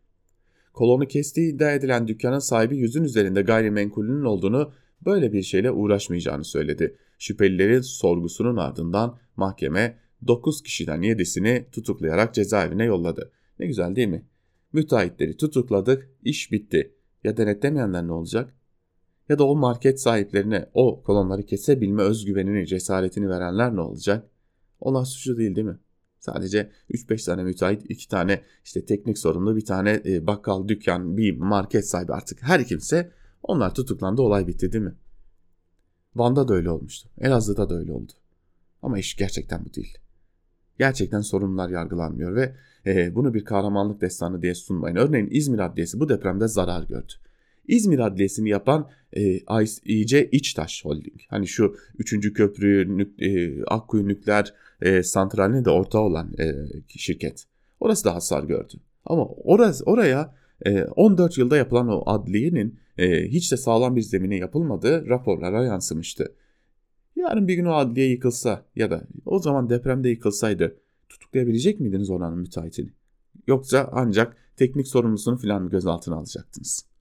[0.73, 4.73] kolonu kestiği iddia edilen dükkanın sahibi yüzün üzerinde gayrimenkulünün olduğunu
[5.05, 6.97] böyle bir şeyle uğraşmayacağını söyledi.
[7.19, 13.31] Şüphelilerin sorgusunun ardından mahkeme 9 kişiden 7'sini tutuklayarak cezaevine yolladı.
[13.59, 14.25] Ne güzel değil mi?
[14.73, 16.95] Müteahhitleri tutukladık, iş bitti.
[17.23, 18.53] Ya denetlemeyenler ne olacak?
[19.29, 24.29] Ya da o market sahiplerine o kolonları kesebilme özgüvenini, cesaretini verenler ne olacak?
[24.79, 25.79] Onlar suçlu değil değil mi?
[26.19, 31.37] Sadece 3-5 tane müteahhit, 2 tane işte teknik sorumlu, bir tane e, bakkal, dükkan, bir
[31.37, 33.11] market sahibi artık her kimse
[33.43, 34.95] onlar tutuklandı olay bitti değil mi?
[36.15, 37.09] Van'da da öyle olmuştu.
[37.17, 38.11] Elazığ'da da öyle oldu.
[38.81, 39.97] Ama iş gerçekten bu değil.
[40.79, 42.55] Gerçekten sorunlar yargılanmıyor ve
[42.85, 44.95] e, bunu bir kahramanlık destanı diye sunmayın.
[44.95, 47.13] Örneğin İzmir Adliyesi bu depremde zarar gördü.
[47.67, 49.39] İzmir Adliyesi'ni yapan e,
[50.31, 51.21] İçtaş Holding.
[51.29, 52.33] Hani şu 3.
[52.33, 56.53] köprü, nük, e, Akkuyu Nükleer e, Santrali'ne de ortağı olan e,
[56.87, 57.45] şirket.
[57.79, 58.73] Orası da hasar gördü.
[59.05, 64.35] Ama orası, oraya e, 14 yılda yapılan o adliyenin e, hiç de sağlam bir zemine
[64.35, 66.35] yapılmadığı raporlara yansımıştı.
[67.15, 70.75] Yarın bir gün o adliye yıkılsa ya da o zaman depremde yıkılsaydı
[71.09, 72.89] tutuklayabilecek miydiniz oranın müteahhitini?
[73.47, 76.92] Yoksa ancak teknik sorumlusunu filan gözaltına alacaktınız?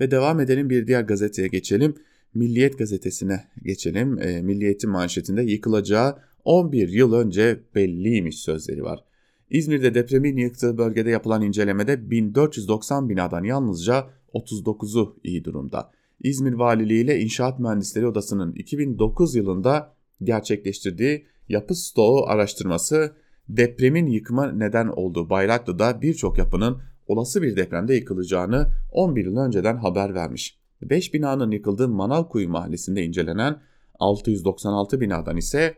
[0.00, 1.94] Ve devam edelim bir diğer gazeteye geçelim.
[2.34, 4.18] Milliyet gazetesine geçelim.
[4.18, 9.04] E, Milliyet'in manşetinde yıkılacağı 11 yıl önce belliymiş sözleri var.
[9.50, 15.90] İzmir'de depremin yıktığı bölgede yapılan incelemede 1490 binadan yalnızca 39'u iyi durumda.
[16.22, 23.12] İzmir Valiliği ile İnşaat Mühendisleri Odası'nın 2009 yılında gerçekleştirdiği yapı stoğu araştırması
[23.48, 30.14] depremin yıkıma neden olduğu Bayraklı'da birçok yapının olası bir depremde yıkılacağını 11 yıl önceden haber
[30.14, 30.58] vermiş.
[30.82, 33.60] 5 binanın yıkıldığı Manavkuyu mahallesinde incelenen
[33.98, 35.74] 696 binadan ise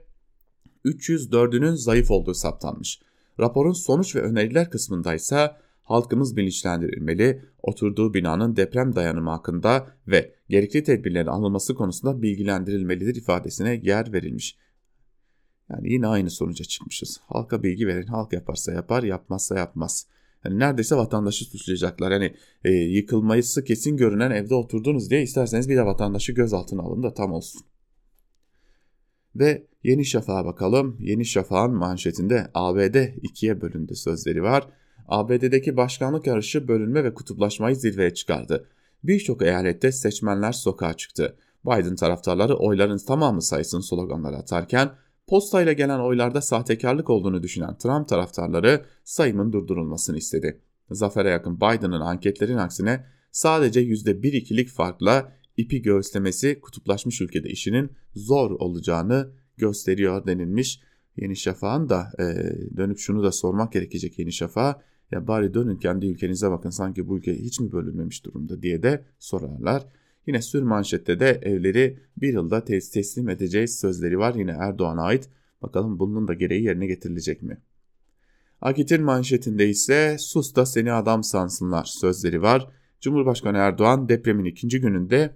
[0.85, 3.01] 304'ünün zayıf olduğu saptanmış.
[3.41, 5.51] Raporun sonuç ve öneriler kısmında ise
[5.83, 14.13] halkımız bilinçlendirilmeli, oturduğu binanın deprem dayanımı hakkında ve gerekli tedbirlerin alınması konusunda bilgilendirilmelidir ifadesine yer
[14.13, 14.57] verilmiş.
[15.71, 17.21] Yani yine aynı sonuca çıkmışız.
[17.27, 20.07] Halka bilgi verin, halk yaparsa yapar, yapmazsa yapmaz.
[20.45, 22.11] Yani neredeyse vatandaşı suçlayacaklar.
[22.11, 27.15] Yani e, yıkılması kesin görünen evde oturdunuz diye isterseniz bir de vatandaşı gözaltına alın da
[27.15, 27.63] tam olsun.
[29.35, 30.97] Ve Yeni Şafak'a bakalım.
[31.01, 34.69] Yeni Şafak'ın manşetinde ABD ikiye bölündü sözleri var.
[35.09, 38.69] ABD'deki başkanlık yarışı bölünme ve kutuplaşmayı zirveye çıkardı.
[39.05, 41.37] Birçok eyalette seçmenler sokağa çıktı.
[41.67, 44.91] Biden taraftarları oyların tamamı sayısın sloganları atarken
[45.29, 50.61] postayla gelen oylarda sahtekarlık olduğunu düşünen Trump taraftarları sayımın durdurulmasını istedi.
[50.91, 59.31] Zafere yakın Biden'ın anketlerin aksine sadece %1-2'lik farkla ipi göğüslemesi kutuplaşmış ülkede işinin zor olacağını
[59.57, 60.81] gösteriyor denilmiş.
[61.17, 62.25] Yeni Şafak'ın da e,
[62.77, 64.83] dönüp şunu da sormak gerekecek Yeni Şafak'a.
[65.11, 69.05] Ya bari dönün kendi ülkenize bakın sanki bu ülke hiç mi bölünmemiş durumda diye de
[69.19, 69.83] sorarlar.
[70.29, 75.29] Yine sür manşette de evleri bir yılda tes teslim edeceğiz sözleri var yine Erdoğan'a ait.
[75.63, 77.63] Bakalım bunun da gereği yerine getirilecek mi?
[78.61, 82.69] Akit'in manşetinde ise sus da seni adam sansınlar sözleri var.
[83.01, 85.35] Cumhurbaşkanı Erdoğan depremin ikinci gününde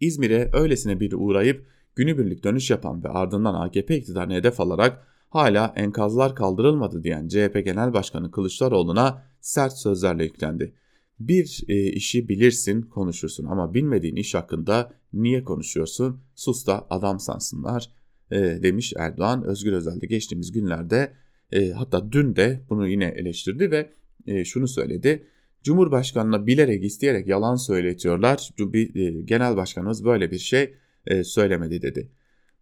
[0.00, 6.34] İzmir'e öylesine bir uğrayıp günübirlik dönüş yapan ve ardından AKP iktidarını hedef alarak hala enkazlar
[6.34, 10.74] kaldırılmadı diyen CHP Genel Başkanı Kılıçdaroğlu'na sert sözlerle yüklendi.
[11.20, 17.90] Bir e, işi bilirsin konuşursun ama bilmediğin iş hakkında niye konuşuyorsun sus da adam sansınlar
[18.30, 19.44] e, demiş Erdoğan.
[19.44, 21.12] Özgür Özel'de geçtiğimiz günlerde
[21.52, 23.90] e, hatta dün de bunu yine eleştirdi ve
[24.26, 25.26] e, şunu söyledi.
[25.62, 28.50] Cumhurbaşkanına bilerek isteyerek yalan söyletiyorlar.
[28.74, 30.74] E, genel başkanımız böyle bir şey
[31.06, 32.10] e, söylemedi dedi.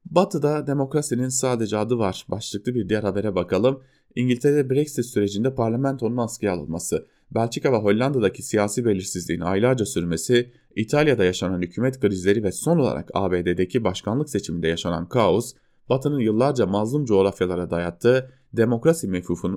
[0.05, 2.27] Batı'da demokrasinin sadece adı var.
[2.29, 3.83] Başlıklı bir diğer habere bakalım.
[4.15, 11.63] İngiltere Brexit sürecinde parlamentonun askıya alınması, Belçika ve Hollanda'daki siyasi belirsizliğin aylarca sürmesi, İtalya'da yaşanan
[11.63, 15.55] hükümet krizleri ve son olarak ABD'deki başkanlık seçiminde yaşanan kaos,
[15.89, 19.09] Batı'nın yıllarca mazlum coğrafyalara dayattığı demokrasi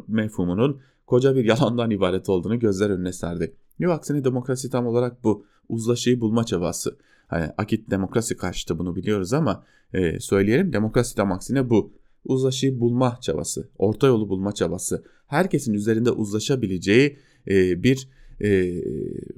[0.07, 3.55] mefhumunun koca bir yalandan ibaret olduğunu gözler önüne serdi.
[3.79, 6.97] Yok aksine demokrasi tam olarak bu uzlaşıyı bulma çabası.
[7.27, 11.93] Hani akit demokrasi karşıtı bunu biliyoruz ama e, söyleyelim demokrasi tam aksine bu.
[12.25, 15.03] Uzlaşıyı bulma çabası, orta yolu bulma çabası.
[15.27, 18.09] Herkesin üzerinde uzlaşabileceği e, bir
[18.41, 18.81] e,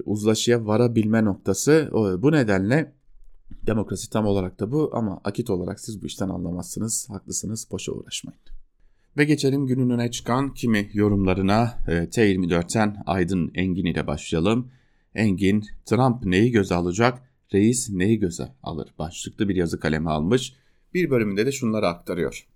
[0.04, 1.90] uzlaşıya varabilme noktası.
[2.22, 2.92] Bu nedenle
[3.66, 7.10] demokrasi tam olarak da bu ama akit olarak siz bu işten anlamazsınız.
[7.10, 8.40] Haklısınız, boşa uğraşmayın.
[9.16, 11.78] Ve geçelim günün öne çıkan kimi yorumlarına.
[11.88, 14.70] E, T24'ten Aydın Engin ile başlayalım.
[15.14, 17.22] Engin, Trump neyi göze alacak?
[17.54, 18.88] Reis neyi göze alır?
[18.98, 20.54] Başlıklı bir yazı kalemi almış.
[20.94, 22.46] Bir bölümünde de şunları aktarıyor.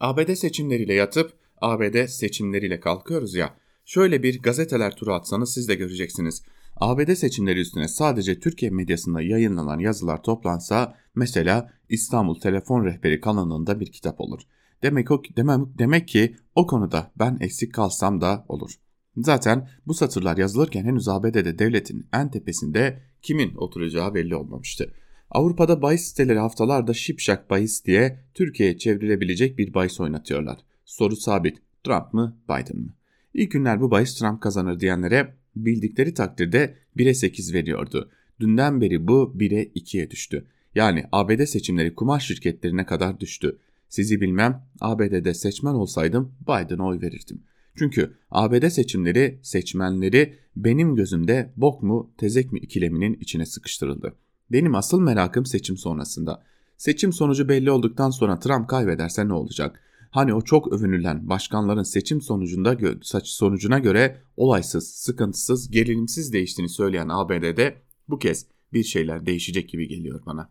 [0.00, 3.56] ABD seçimleriyle yatıp ABD seçimleriyle kalkıyoruz ya.
[3.84, 6.42] Şöyle bir gazeteler turu atsanız siz de göreceksiniz.
[6.76, 13.92] ABD seçimleri üstüne sadece Türkiye medyasında yayınlanan yazılar toplansa mesela İstanbul Telefon Rehberi kanalında bir
[13.92, 14.40] kitap olur.
[14.82, 18.70] Demek, o, demem, demek ki o konuda ben eksik kalsam da olur.
[19.16, 24.94] Zaten bu satırlar yazılırken henüz ABD'de devletin en tepesinde kimin oturacağı belli olmamıştı.
[25.30, 30.58] Avrupa'da bahis siteleri haftalarda şipşak bahis diye Türkiye'ye çevrilebilecek bir bahis oynatıyorlar.
[30.84, 31.58] Soru sabit.
[31.84, 32.94] Trump mı Biden mı?
[33.34, 38.10] İlk günler bu bahis Trump kazanır diyenlere bildikleri takdirde 1'e 8 veriyordu.
[38.40, 40.46] Dünden beri bu 1'e 2'ye düştü.
[40.74, 43.58] Yani ABD seçimleri kumar şirketlerine kadar düştü.
[43.88, 47.42] Sizi bilmem ABD'de seçmen olsaydım Biden'a oy verirdim.
[47.78, 54.14] Çünkü ABD seçimleri seçmenleri benim gözümde bok mu tezek mi ikileminin içine sıkıştırıldı.
[54.52, 56.42] Benim asıl merakım seçim sonrasında.
[56.76, 59.80] Seçim sonucu belli olduktan sonra Trump kaybederse ne olacak?
[60.12, 62.76] Hani o çok övünülen başkanların seçim sonucunda
[63.24, 70.22] sonucuna göre olaysız, sıkıntısız, gerilimsiz değiştiğini söyleyen ABD'de bu kez bir şeyler değişecek gibi geliyor
[70.26, 70.50] bana.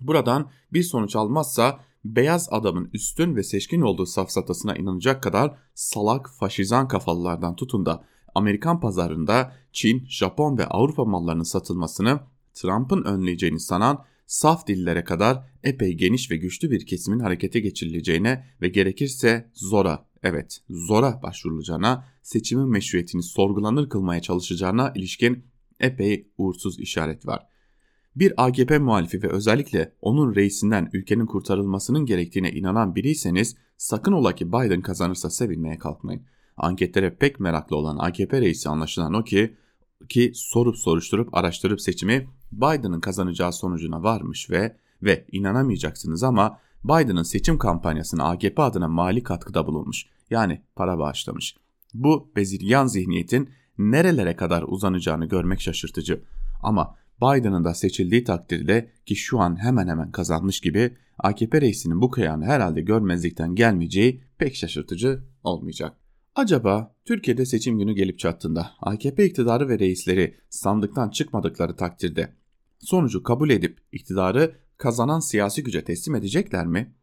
[0.00, 6.88] Buradan bir sonuç almazsa beyaz adamın üstün ve seçkin olduğu safsatasına inanacak kadar salak faşizan
[6.88, 12.20] kafalılardan tutun da Amerikan pazarında Çin, Japon ve Avrupa mallarının satılmasını
[12.54, 18.68] Trump'ın önleyeceğini sanan saf dillere kadar epey geniş ve güçlü bir kesimin harekete geçirileceğine ve
[18.68, 25.44] gerekirse zora, evet zora başvurulacağına, seçimin meşruiyetini sorgulanır kılmaya çalışacağına ilişkin
[25.80, 27.46] epey uğursuz işaret var.
[28.16, 34.48] Bir AKP muhalifi ve özellikle onun reisinden ülkenin kurtarılmasının gerektiğine inanan biriyseniz sakın ola ki
[34.48, 36.22] Biden kazanırsa sevinmeye kalkmayın.
[36.56, 39.56] Anketlere pek meraklı olan AKP reisi anlaşılan o ki
[40.08, 47.58] ki sorup soruşturup araştırıp seçimi Biden'ın kazanacağı sonucuna varmış ve ve inanamayacaksınız ama Biden'ın seçim
[47.58, 50.06] kampanyasına AKP adına mali katkıda bulunmuş.
[50.30, 51.56] Yani para bağışlamış.
[51.94, 56.22] Bu beziryan zihniyetin nerelere kadar uzanacağını görmek şaşırtıcı.
[56.62, 62.10] Ama Biden'ın da seçildiği takdirde ki şu an hemen hemen kazanmış gibi AKP reisinin bu
[62.10, 65.96] kıyağını herhalde görmezlikten gelmeyeceği pek şaşırtıcı olmayacak.
[66.36, 72.32] Acaba Türkiye'de seçim günü gelip çattığında AKP iktidarı ve reisleri sandıktan çıkmadıkları takdirde
[72.78, 76.94] sonucu kabul edip iktidarı kazanan siyasi güce teslim edecekler mi?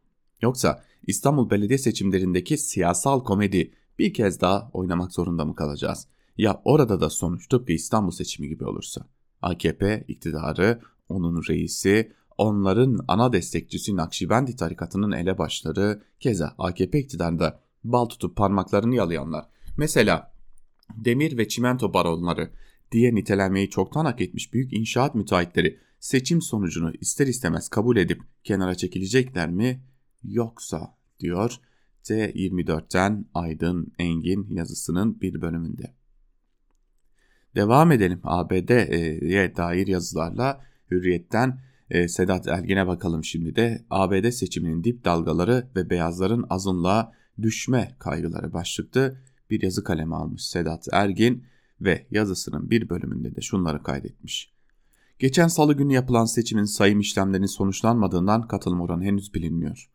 [0.42, 6.06] Yoksa İstanbul Belediye seçimlerindeki siyasal komedi bir kez daha oynamak zorunda mı kalacağız?
[6.36, 9.06] Ya orada da sonuç tıpkı İstanbul seçimi gibi olursa?
[9.42, 18.36] AKP iktidarı, onun reisi, onların ana destekçisi Nakşibendi tarikatının elebaşları, keza AKP iktidarında bal tutup
[18.36, 19.44] parmaklarını yalayanlar.
[19.76, 20.32] Mesela
[20.96, 22.50] demir ve çimento baronları
[22.92, 28.74] diye nitelenmeyi çoktan hak etmiş büyük inşaat müteahhitleri seçim sonucunu ister istemez kabul edip kenara
[28.74, 29.82] çekilecekler mi?
[30.22, 31.60] Yoksa diyor
[32.04, 35.94] T24'ten Aydın Engin yazısının bir bölümünde.
[37.54, 43.84] Devam edelim ABD'ye dair yazılarla Hürriyet'ten e, Sedat Ergin'e bakalım şimdi de.
[43.90, 49.16] ABD seçiminin dip dalgaları ve beyazların azınlığa düşme kaygıları başlıklı
[49.50, 51.44] bir yazı kalemi almış Sedat Ergin
[51.80, 54.54] ve yazısının bir bölümünde de şunları kaydetmiş.
[55.18, 59.90] Geçen salı günü yapılan seçimin sayım işlemlerinin sonuçlanmadığından katılım oranı henüz bilinmiyor.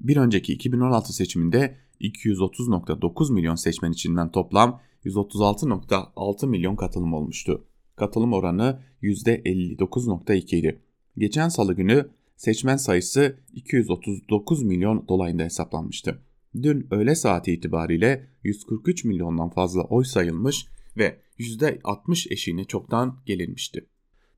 [0.00, 7.64] Bir önceki 2016 seçiminde 230.9 milyon seçmen içinden toplam 136.6 milyon katılım olmuştu.
[7.96, 10.80] Katılım oranı %59.2 idi.
[11.16, 16.22] Geçen salı günü seçmen sayısı 239 milyon dolayında hesaplanmıştı.
[16.62, 20.66] Dün öğle saati itibariyle 143 milyondan fazla oy sayılmış
[20.96, 23.86] ve %60 eşiğine çoktan gelinmişti.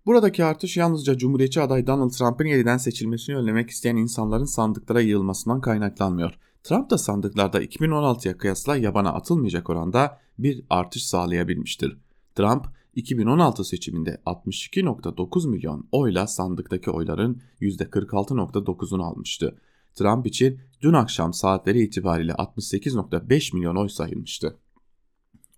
[0.07, 6.39] Buradaki artış yalnızca Cumhuriyetçi aday Donald Trump'ın yeniden seçilmesini önlemek isteyen insanların sandıklara yığılmasından kaynaklanmıyor.
[6.63, 11.97] Trump da sandıklarda 2016'ya kıyasla yabana atılmayacak oranda bir artış sağlayabilmiştir.
[12.35, 19.57] Trump 2016 seçiminde 62.9 milyon oyla sandıktaki oyların %46.9'unu almıştı.
[19.95, 24.59] Trump için dün akşam saatleri itibariyle 68.5 milyon oy sayılmıştı.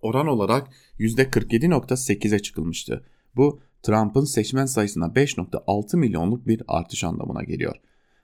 [0.01, 0.67] Oran olarak
[0.99, 3.05] %47.8'e çıkılmıştı.
[3.35, 7.75] Bu Trump'ın seçmen sayısına 5.6 milyonluk bir artış anlamına geliyor.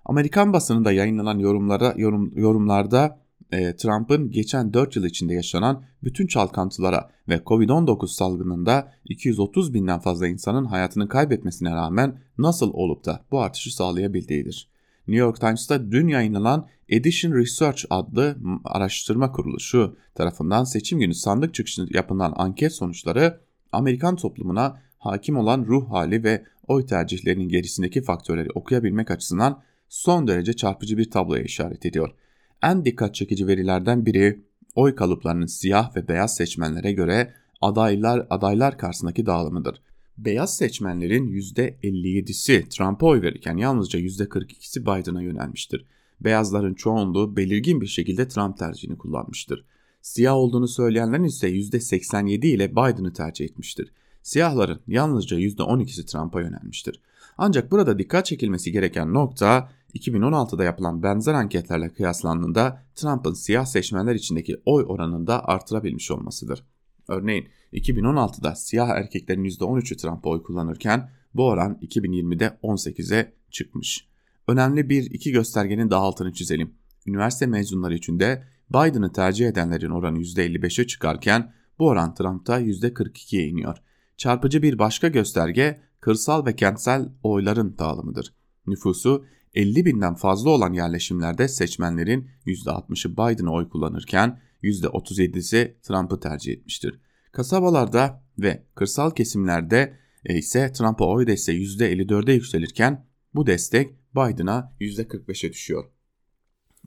[0.06, 3.19] Amerikan basınında yayınlanan yorumlara, yorum, yorumlarda
[3.52, 10.28] e, Trump'ın geçen 4 yıl içinde yaşanan bütün çalkantılara ve Covid-19 salgınında 230 binden fazla
[10.28, 14.69] insanın hayatını kaybetmesine rağmen nasıl olup da bu artışı sağlayabildiğidir.
[15.10, 21.88] New York Times'ta dün yayınlanan Edition Research adlı araştırma kuruluşu tarafından seçim günü sandık çıkışı
[21.90, 23.40] yapılan anket sonuçları
[23.71, 30.54] Amerikan toplumuna hakim olan ruh hali ve oy tercihlerinin gerisindeki faktörleri okuyabilmek açısından son derece
[30.54, 32.10] çarpıcı bir tabloya işaret ediyor.
[32.63, 34.44] En dikkat çekici verilerden biri
[34.75, 39.81] oy kalıplarının siyah ve beyaz seçmenlere göre adaylar adaylar karşısındaki dağılımıdır.
[40.26, 45.86] Beyaz seçmenlerin %57'si Trump'a oy verirken yalnızca %42'si Biden'a yönelmiştir.
[46.22, 49.65] Beyazların çoğunluğu belirgin bir şekilde Trump tercihini kullanmıştır.
[50.02, 53.92] Siyah olduğunu söyleyenlerin ise %87 ile Biden'ı tercih etmiştir.
[54.24, 57.02] siyahların yalnızca %12'si Trump'a yönelmiştir.
[57.38, 64.62] Ancak burada dikkat çekilmesi gereken nokta 2016'da yapılan benzer anketlerle kıyaslandığında Trump'ın siyah seçmenler içindeki
[64.65, 66.63] oy oranında artırabilmiş olmasıdır.
[67.10, 74.07] Örneğin 2016'da siyah erkeklerin %13'ü Trump'a oy kullanırken bu oran 2020'de 18'e çıkmış.
[74.47, 76.73] Önemli bir iki göstergenin daha altını çizelim.
[77.07, 83.77] Üniversite mezunları için de Biden'ı tercih edenlerin oranı %55'e çıkarken bu oran Trump'ta %42'ye iniyor.
[84.17, 88.33] Çarpıcı bir başka gösterge kırsal ve kentsel oyların dağılımıdır.
[88.67, 96.99] Nüfusu 50 binden fazla olan yerleşimlerde seçmenlerin %60'ı Biden'a oy kullanırken %37'si Trump'ı tercih etmiştir.
[97.31, 99.93] Kasabalarda ve kırsal kesimlerde
[100.25, 103.05] e, ise Trump'a oy desteği %54'e yükselirken
[103.35, 105.85] bu destek Biden'a %45'e düşüyor.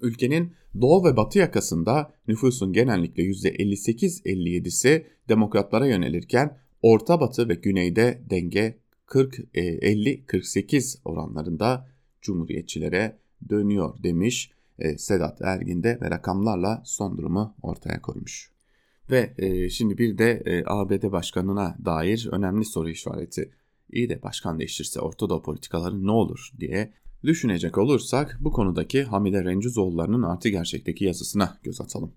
[0.00, 8.78] Ülkenin doğu ve batı yakasında nüfusun genellikle %58-57'si demokratlara yönelirken orta batı ve güneyde denge
[9.06, 11.88] 40-50-48 oranlarında
[12.20, 13.18] cumhuriyetçilere
[13.48, 18.52] dönüyor demiş e, Sedat Ergin de rakamlarla son durumu ortaya koymuş.
[19.10, 23.50] Ve e, şimdi bir de e, ABD başkanına dair önemli soru işareti.
[23.92, 26.92] İyi de başkan değişirse Orta Doğu politikaları ne olur diye
[27.24, 32.12] düşünecek olursak bu konudaki Hamide Rencuzoğulları'nın artı gerçekteki yazısına göz atalım.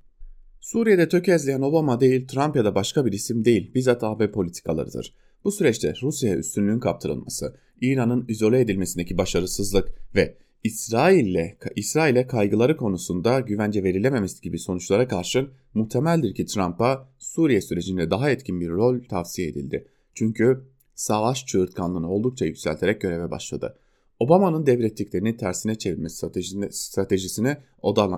[0.62, 5.14] Suriye'de tökezleyen Obama değil, Trump ya da başka bir isim değil, bizzat AB politikalarıdır.
[5.44, 13.84] Bu süreçte Rusya'ya üstünlüğün kaptırılması, İran'ın izole edilmesindeki başarısızlık ve İsrail'le İsrail'e kaygıları konusunda güvence
[13.84, 19.88] verilememesi gibi sonuçlara karşın muhtemeldir ki Trump'a Suriye sürecinde daha etkin bir rol tavsiye edildi.
[20.14, 23.78] Çünkü savaş çığırtkanlığını oldukça yükselterek göreve başladı.
[24.20, 27.58] Obama'nın devrettiklerini tersine çevirme stratejisine, stratejisine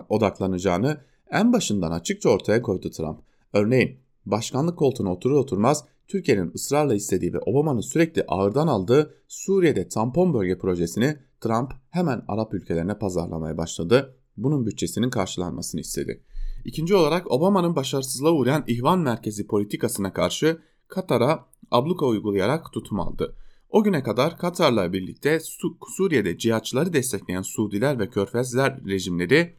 [0.10, 0.98] odaklanacağını
[1.32, 3.20] en başından açıkça ortaya koydu Trump.
[3.54, 10.34] Örneğin başkanlık koltuğuna oturur oturmaz Türkiye'nin ısrarla istediği ve Obama'nın sürekli ağırdan aldığı Suriye'de tampon
[10.34, 14.15] bölge projesini Trump hemen Arap ülkelerine pazarlamaya başladı.
[14.38, 16.23] Bunun bütçesinin karşılanmasını istedi.
[16.65, 23.35] İkinci olarak Obama'nın başarısızlığa uğrayan ihvan merkezi politikasına karşı Katar'a abluka uygulayarak tutum aldı.
[23.69, 25.39] O güne kadar Katar'la birlikte
[25.88, 29.55] Suriye'de cihatçıları destekleyen Suudiler ve Körfezler rejimleri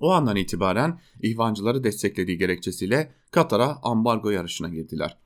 [0.00, 5.18] o andan itibaren ihvancıları desteklediği gerekçesiyle Katar'a ambargo yarışına girdiler.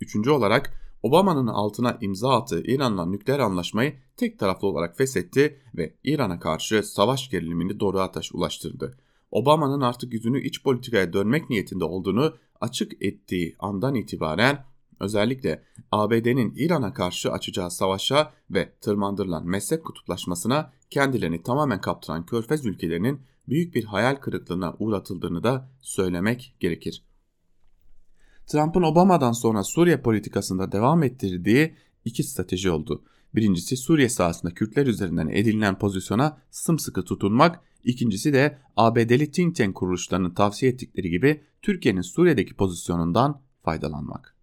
[0.00, 6.40] Üçüncü olarak Obama'nın altına imza attığı İran'la nükleer anlaşmayı tek taraflı olarak feshetti ve İran'a
[6.40, 8.98] karşı savaş gerilimini doğru ateş ulaştırdı.
[9.30, 14.64] Obama'nın artık yüzünü iç politikaya dönmek niyetinde olduğunu açık ettiği andan itibaren
[15.00, 15.62] özellikle
[15.92, 23.74] ABD'nin İran'a karşı açacağı savaşa ve tırmandırılan meslek kutuplaşmasına kendilerini tamamen kaptıran körfez ülkelerinin büyük
[23.74, 27.02] bir hayal kırıklığına uğratıldığını da söylemek gerekir.
[28.46, 33.04] Trump'ın Obama'dan sonra Suriye politikasında devam ettirdiği iki strateji oldu.
[33.36, 40.34] Birincisi Suriye sahasında Kürtler üzerinden edinilen pozisyona sımsıkı tutunmak, ikincisi de ABD'li think tank kuruluşlarının
[40.34, 44.36] tavsiye ettikleri gibi Türkiye'nin Suriye'deki pozisyonundan faydalanmak.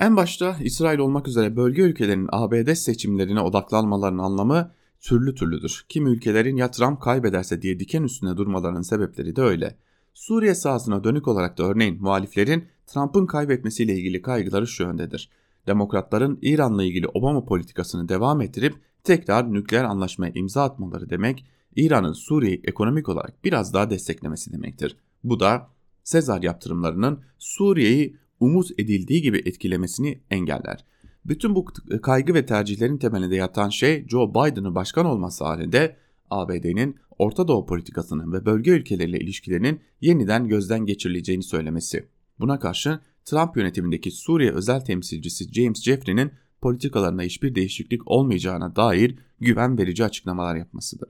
[0.00, 5.84] En başta İsrail olmak üzere bölge ülkelerinin ABD seçimlerine odaklanmalarının anlamı türlü türlüdür.
[5.88, 9.76] Kimi ülkelerin ya Trump kaybederse diye diken üstünde durmalarının sebepleri de öyle.
[10.14, 15.30] Suriye sahasına dönük olarak da örneğin muhaliflerin Trump'ın kaybetmesiyle ilgili kaygıları şu yöndedir.
[15.68, 21.44] Demokratların İran'la ilgili Obama politikasını devam ettirip tekrar nükleer anlaşmaya imza atmaları demek,
[21.76, 24.96] İran'ın Suriye'yi ekonomik olarak biraz daha desteklemesi demektir.
[25.24, 25.68] Bu da
[26.04, 30.84] Sezar yaptırımlarının Suriye'yi umut edildiği gibi etkilemesini engeller.
[31.24, 31.64] Bütün bu
[32.02, 35.96] kaygı ve tercihlerin temelinde yatan şey Joe Biden'ın başkan olması halinde
[36.30, 42.08] ABD'nin Orta Doğu politikasının ve bölge ülkeleriyle ilişkilerinin yeniden gözden geçirileceğini söylemesi.
[42.40, 43.00] Buna karşı
[43.30, 50.56] Trump yönetimindeki Suriye özel temsilcisi James Jeffrey'nin politikalarında hiçbir değişiklik olmayacağına dair güven verici açıklamalar
[50.56, 51.08] yapmasıdır.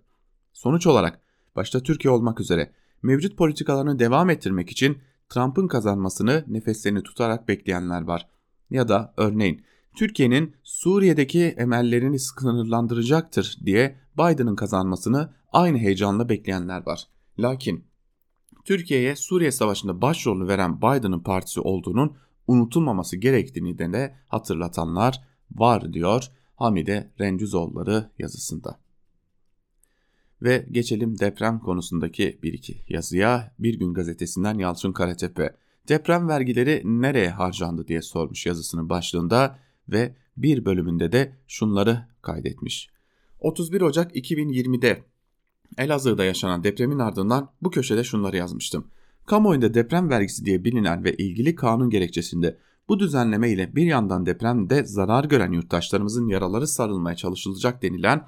[0.53, 1.21] Sonuç olarak
[1.57, 4.99] başta Türkiye olmak üzere mevcut politikalarını devam ettirmek için
[5.29, 8.29] Trump'ın kazanmasını nefeslerini tutarak bekleyenler var.
[8.71, 9.63] Ya da örneğin
[9.97, 17.09] Türkiye'nin Suriye'deki emellerini sınırlandıracaktır diye Biden'ın kazanmasını aynı heyecanla bekleyenler var.
[17.39, 17.85] Lakin
[18.69, 22.17] Türkiye'ye Suriye Savaşı'nda başrolü veren Biden'ın partisi olduğunun
[22.47, 26.25] unutulmaması gerektiğini de hatırlatanlar var diyor
[26.57, 28.81] Hamide Rencüzoğulları yazısında.
[30.43, 33.55] Ve geçelim deprem konusundaki bir iki yazıya.
[33.59, 35.57] Bir gün gazetesinden Yalçın Karatepe
[35.89, 39.59] deprem vergileri nereye harcandı diye sormuş yazısının başlığında
[39.89, 42.89] ve bir bölümünde de şunları kaydetmiş.
[43.41, 45.05] 31 Ocak 2020'de
[45.79, 48.87] Elazığ'da yaşanan depremin ardından bu köşede şunları yazmıştım.
[49.27, 52.59] Kamuoyunda deprem vergisi diye bilinen ve ilgili kanun gerekçesinde
[52.89, 58.25] Bu düzenleme ile bir yandan depremde zarar gören yurttaşlarımızın yaraları sarılmaya çalışılacak denilen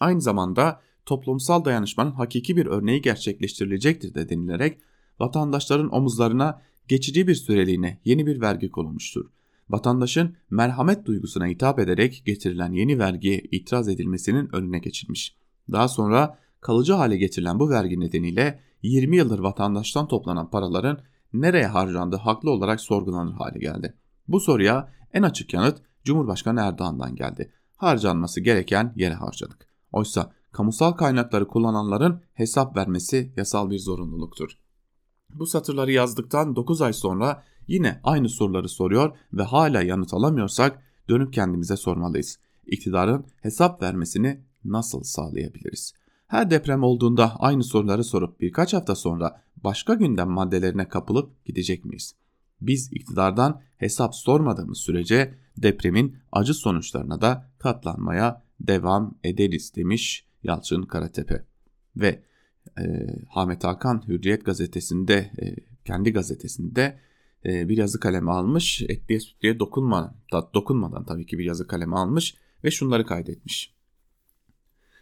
[0.00, 4.78] aynı zamanda toplumsal dayanışmanın hakiki bir örneği gerçekleştirilecektir de denilerek
[5.20, 9.26] vatandaşların omuzlarına geçici bir süreliğine yeni bir vergi konulmuştur.
[9.70, 15.36] Vatandaşın merhamet duygusuna hitap ederek getirilen yeni vergiye itiraz edilmesinin önüne geçilmiş.
[15.72, 20.98] Daha sonra kalıcı hale getirilen bu vergi nedeniyle 20 yıldır vatandaştan toplanan paraların
[21.32, 23.94] nereye harcandığı haklı olarak sorgulanır hale geldi.
[24.28, 27.52] Bu soruya en açık yanıt Cumhurbaşkanı Erdoğan'dan geldi.
[27.76, 29.66] Harcanması gereken yere harcadık.
[29.92, 34.58] Oysa kamusal kaynakları kullananların hesap vermesi yasal bir zorunluluktur.
[35.34, 41.32] Bu satırları yazdıktan 9 ay sonra yine aynı soruları soruyor ve hala yanıt alamıyorsak dönüp
[41.32, 42.38] kendimize sormalıyız.
[42.66, 46.03] İktidarın hesap vermesini nasıl sağlayabiliriz?
[46.26, 52.14] Her deprem olduğunda aynı soruları sorup birkaç hafta sonra başka gündem maddelerine kapılıp gidecek miyiz?
[52.60, 61.44] Biz iktidardan hesap sormadığımız sürece depremin acı sonuçlarına da katlanmaya devam ederiz demiş Yalçın Karatepe.
[61.96, 62.22] Ve
[62.78, 66.98] e, Ahmet Hakan Hürriyet gazetesinde e, kendi gazetesinde
[67.44, 68.82] e, bir yazı kalemi almış.
[68.82, 70.14] Etliye sütlüye dokunmadan,
[70.54, 73.74] dokunmadan tabii ki bir yazı kalemi almış ve şunları kaydetmiş.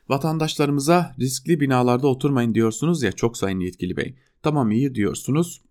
[0.09, 4.15] Vatandaşlarımıza riskli binalarda oturmayın diyorsunuz ya çok sayın yetkili bey.
[4.43, 5.63] Tamam iyi diyorsunuz.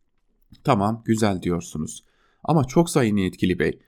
[0.63, 2.03] Tamam güzel diyorsunuz.
[2.43, 3.79] Ama çok sayın yetkili bey.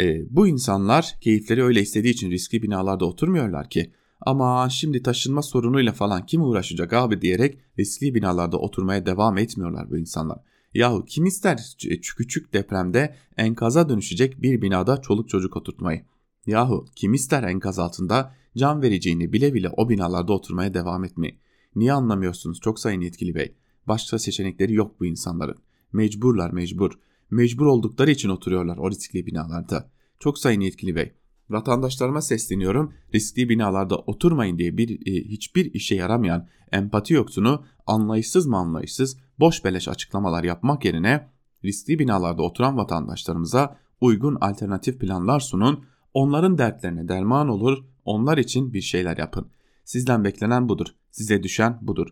[0.00, 3.92] E, bu insanlar keyifleri öyle istediği için riskli binalarda oturmuyorlar ki.
[4.20, 9.98] Ama şimdi taşınma sorunuyla falan kim uğraşacak abi diyerek riskli binalarda oturmaya devam etmiyorlar bu
[9.98, 10.38] insanlar.
[10.74, 11.76] Yahu kim ister
[12.16, 16.04] küçük depremde enkaza dönüşecek bir binada çoluk çocuk oturtmayı?
[16.46, 21.38] Yahu kim ister enkaz altında can vereceğini bile bile o binalarda oturmaya devam etmeyi?
[21.76, 23.54] Niye anlamıyorsunuz çok sayın yetkili bey?
[23.88, 25.56] Başka seçenekleri yok bu insanların.
[25.92, 26.92] Mecburlar mecbur.
[27.30, 29.90] Mecbur oldukları için oturuyorlar o riskli binalarda.
[30.20, 31.12] Çok sayın yetkili bey.
[31.50, 32.92] Vatandaşlarıma sesleniyorum.
[33.14, 39.64] Riskli binalarda oturmayın diye bir e, hiçbir işe yaramayan empati yoksunu anlayışsız mı anlayışsız boş
[39.64, 41.28] beleş açıklamalar yapmak yerine
[41.64, 45.84] riskli binalarda oturan vatandaşlarımıza uygun alternatif planlar sunun.
[46.14, 47.84] Onların dertlerine derman olur.
[48.04, 49.50] Onlar için bir şeyler yapın.
[49.84, 50.86] Sizden beklenen budur.
[51.10, 52.08] Size düşen budur.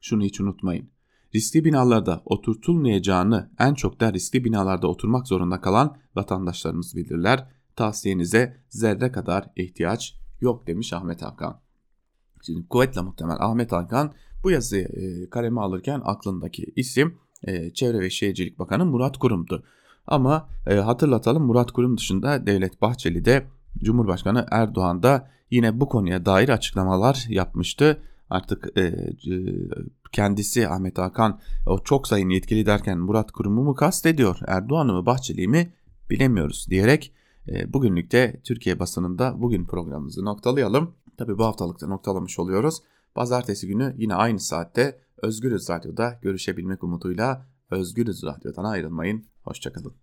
[0.00, 0.90] Şunu hiç unutmayın.
[1.34, 9.12] Riskli binalarda oturtulmayacağını en çok da riskli binalarda oturmak zorunda kalan vatandaşlarımız bilirler tavsiyenize zerre
[9.12, 11.60] kadar ihtiyaç yok demiş Ahmet Hakan.
[12.42, 14.12] Şimdi kuvvetle muhtemel Ahmet Hakan
[14.44, 19.64] bu yazıyı e, kaleme alırken aklındaki isim e, Çevre ve Şehircilik Bakanı Murat Kurum'du.
[20.10, 23.46] Ama e, hatırlatalım Murat Kurum dışında Devlet Bahçeli de
[23.78, 28.02] Cumhurbaşkanı Erdoğan da yine bu konuya dair açıklamalar yapmıştı.
[28.30, 29.10] Artık e, e,
[30.12, 35.48] kendisi Ahmet Hakan o çok sayın yetkili derken Murat Kurum'u mu kastediyor Erdoğan'ı mı Bahçeli'yi
[35.48, 35.72] mi
[36.10, 37.12] bilemiyoruz diyerek
[37.48, 40.94] e, bugünlük de Türkiye basınında bugün programımızı noktalayalım.
[41.16, 42.78] Tabi bu haftalıkta noktalamış oluyoruz.
[43.14, 49.29] Pazartesi günü yine aynı saatte Özgürüz Radyo'da görüşebilmek umuduyla Özgürüz Radyo'dan ayrılmayın.
[49.42, 49.96] Hoşçakalın.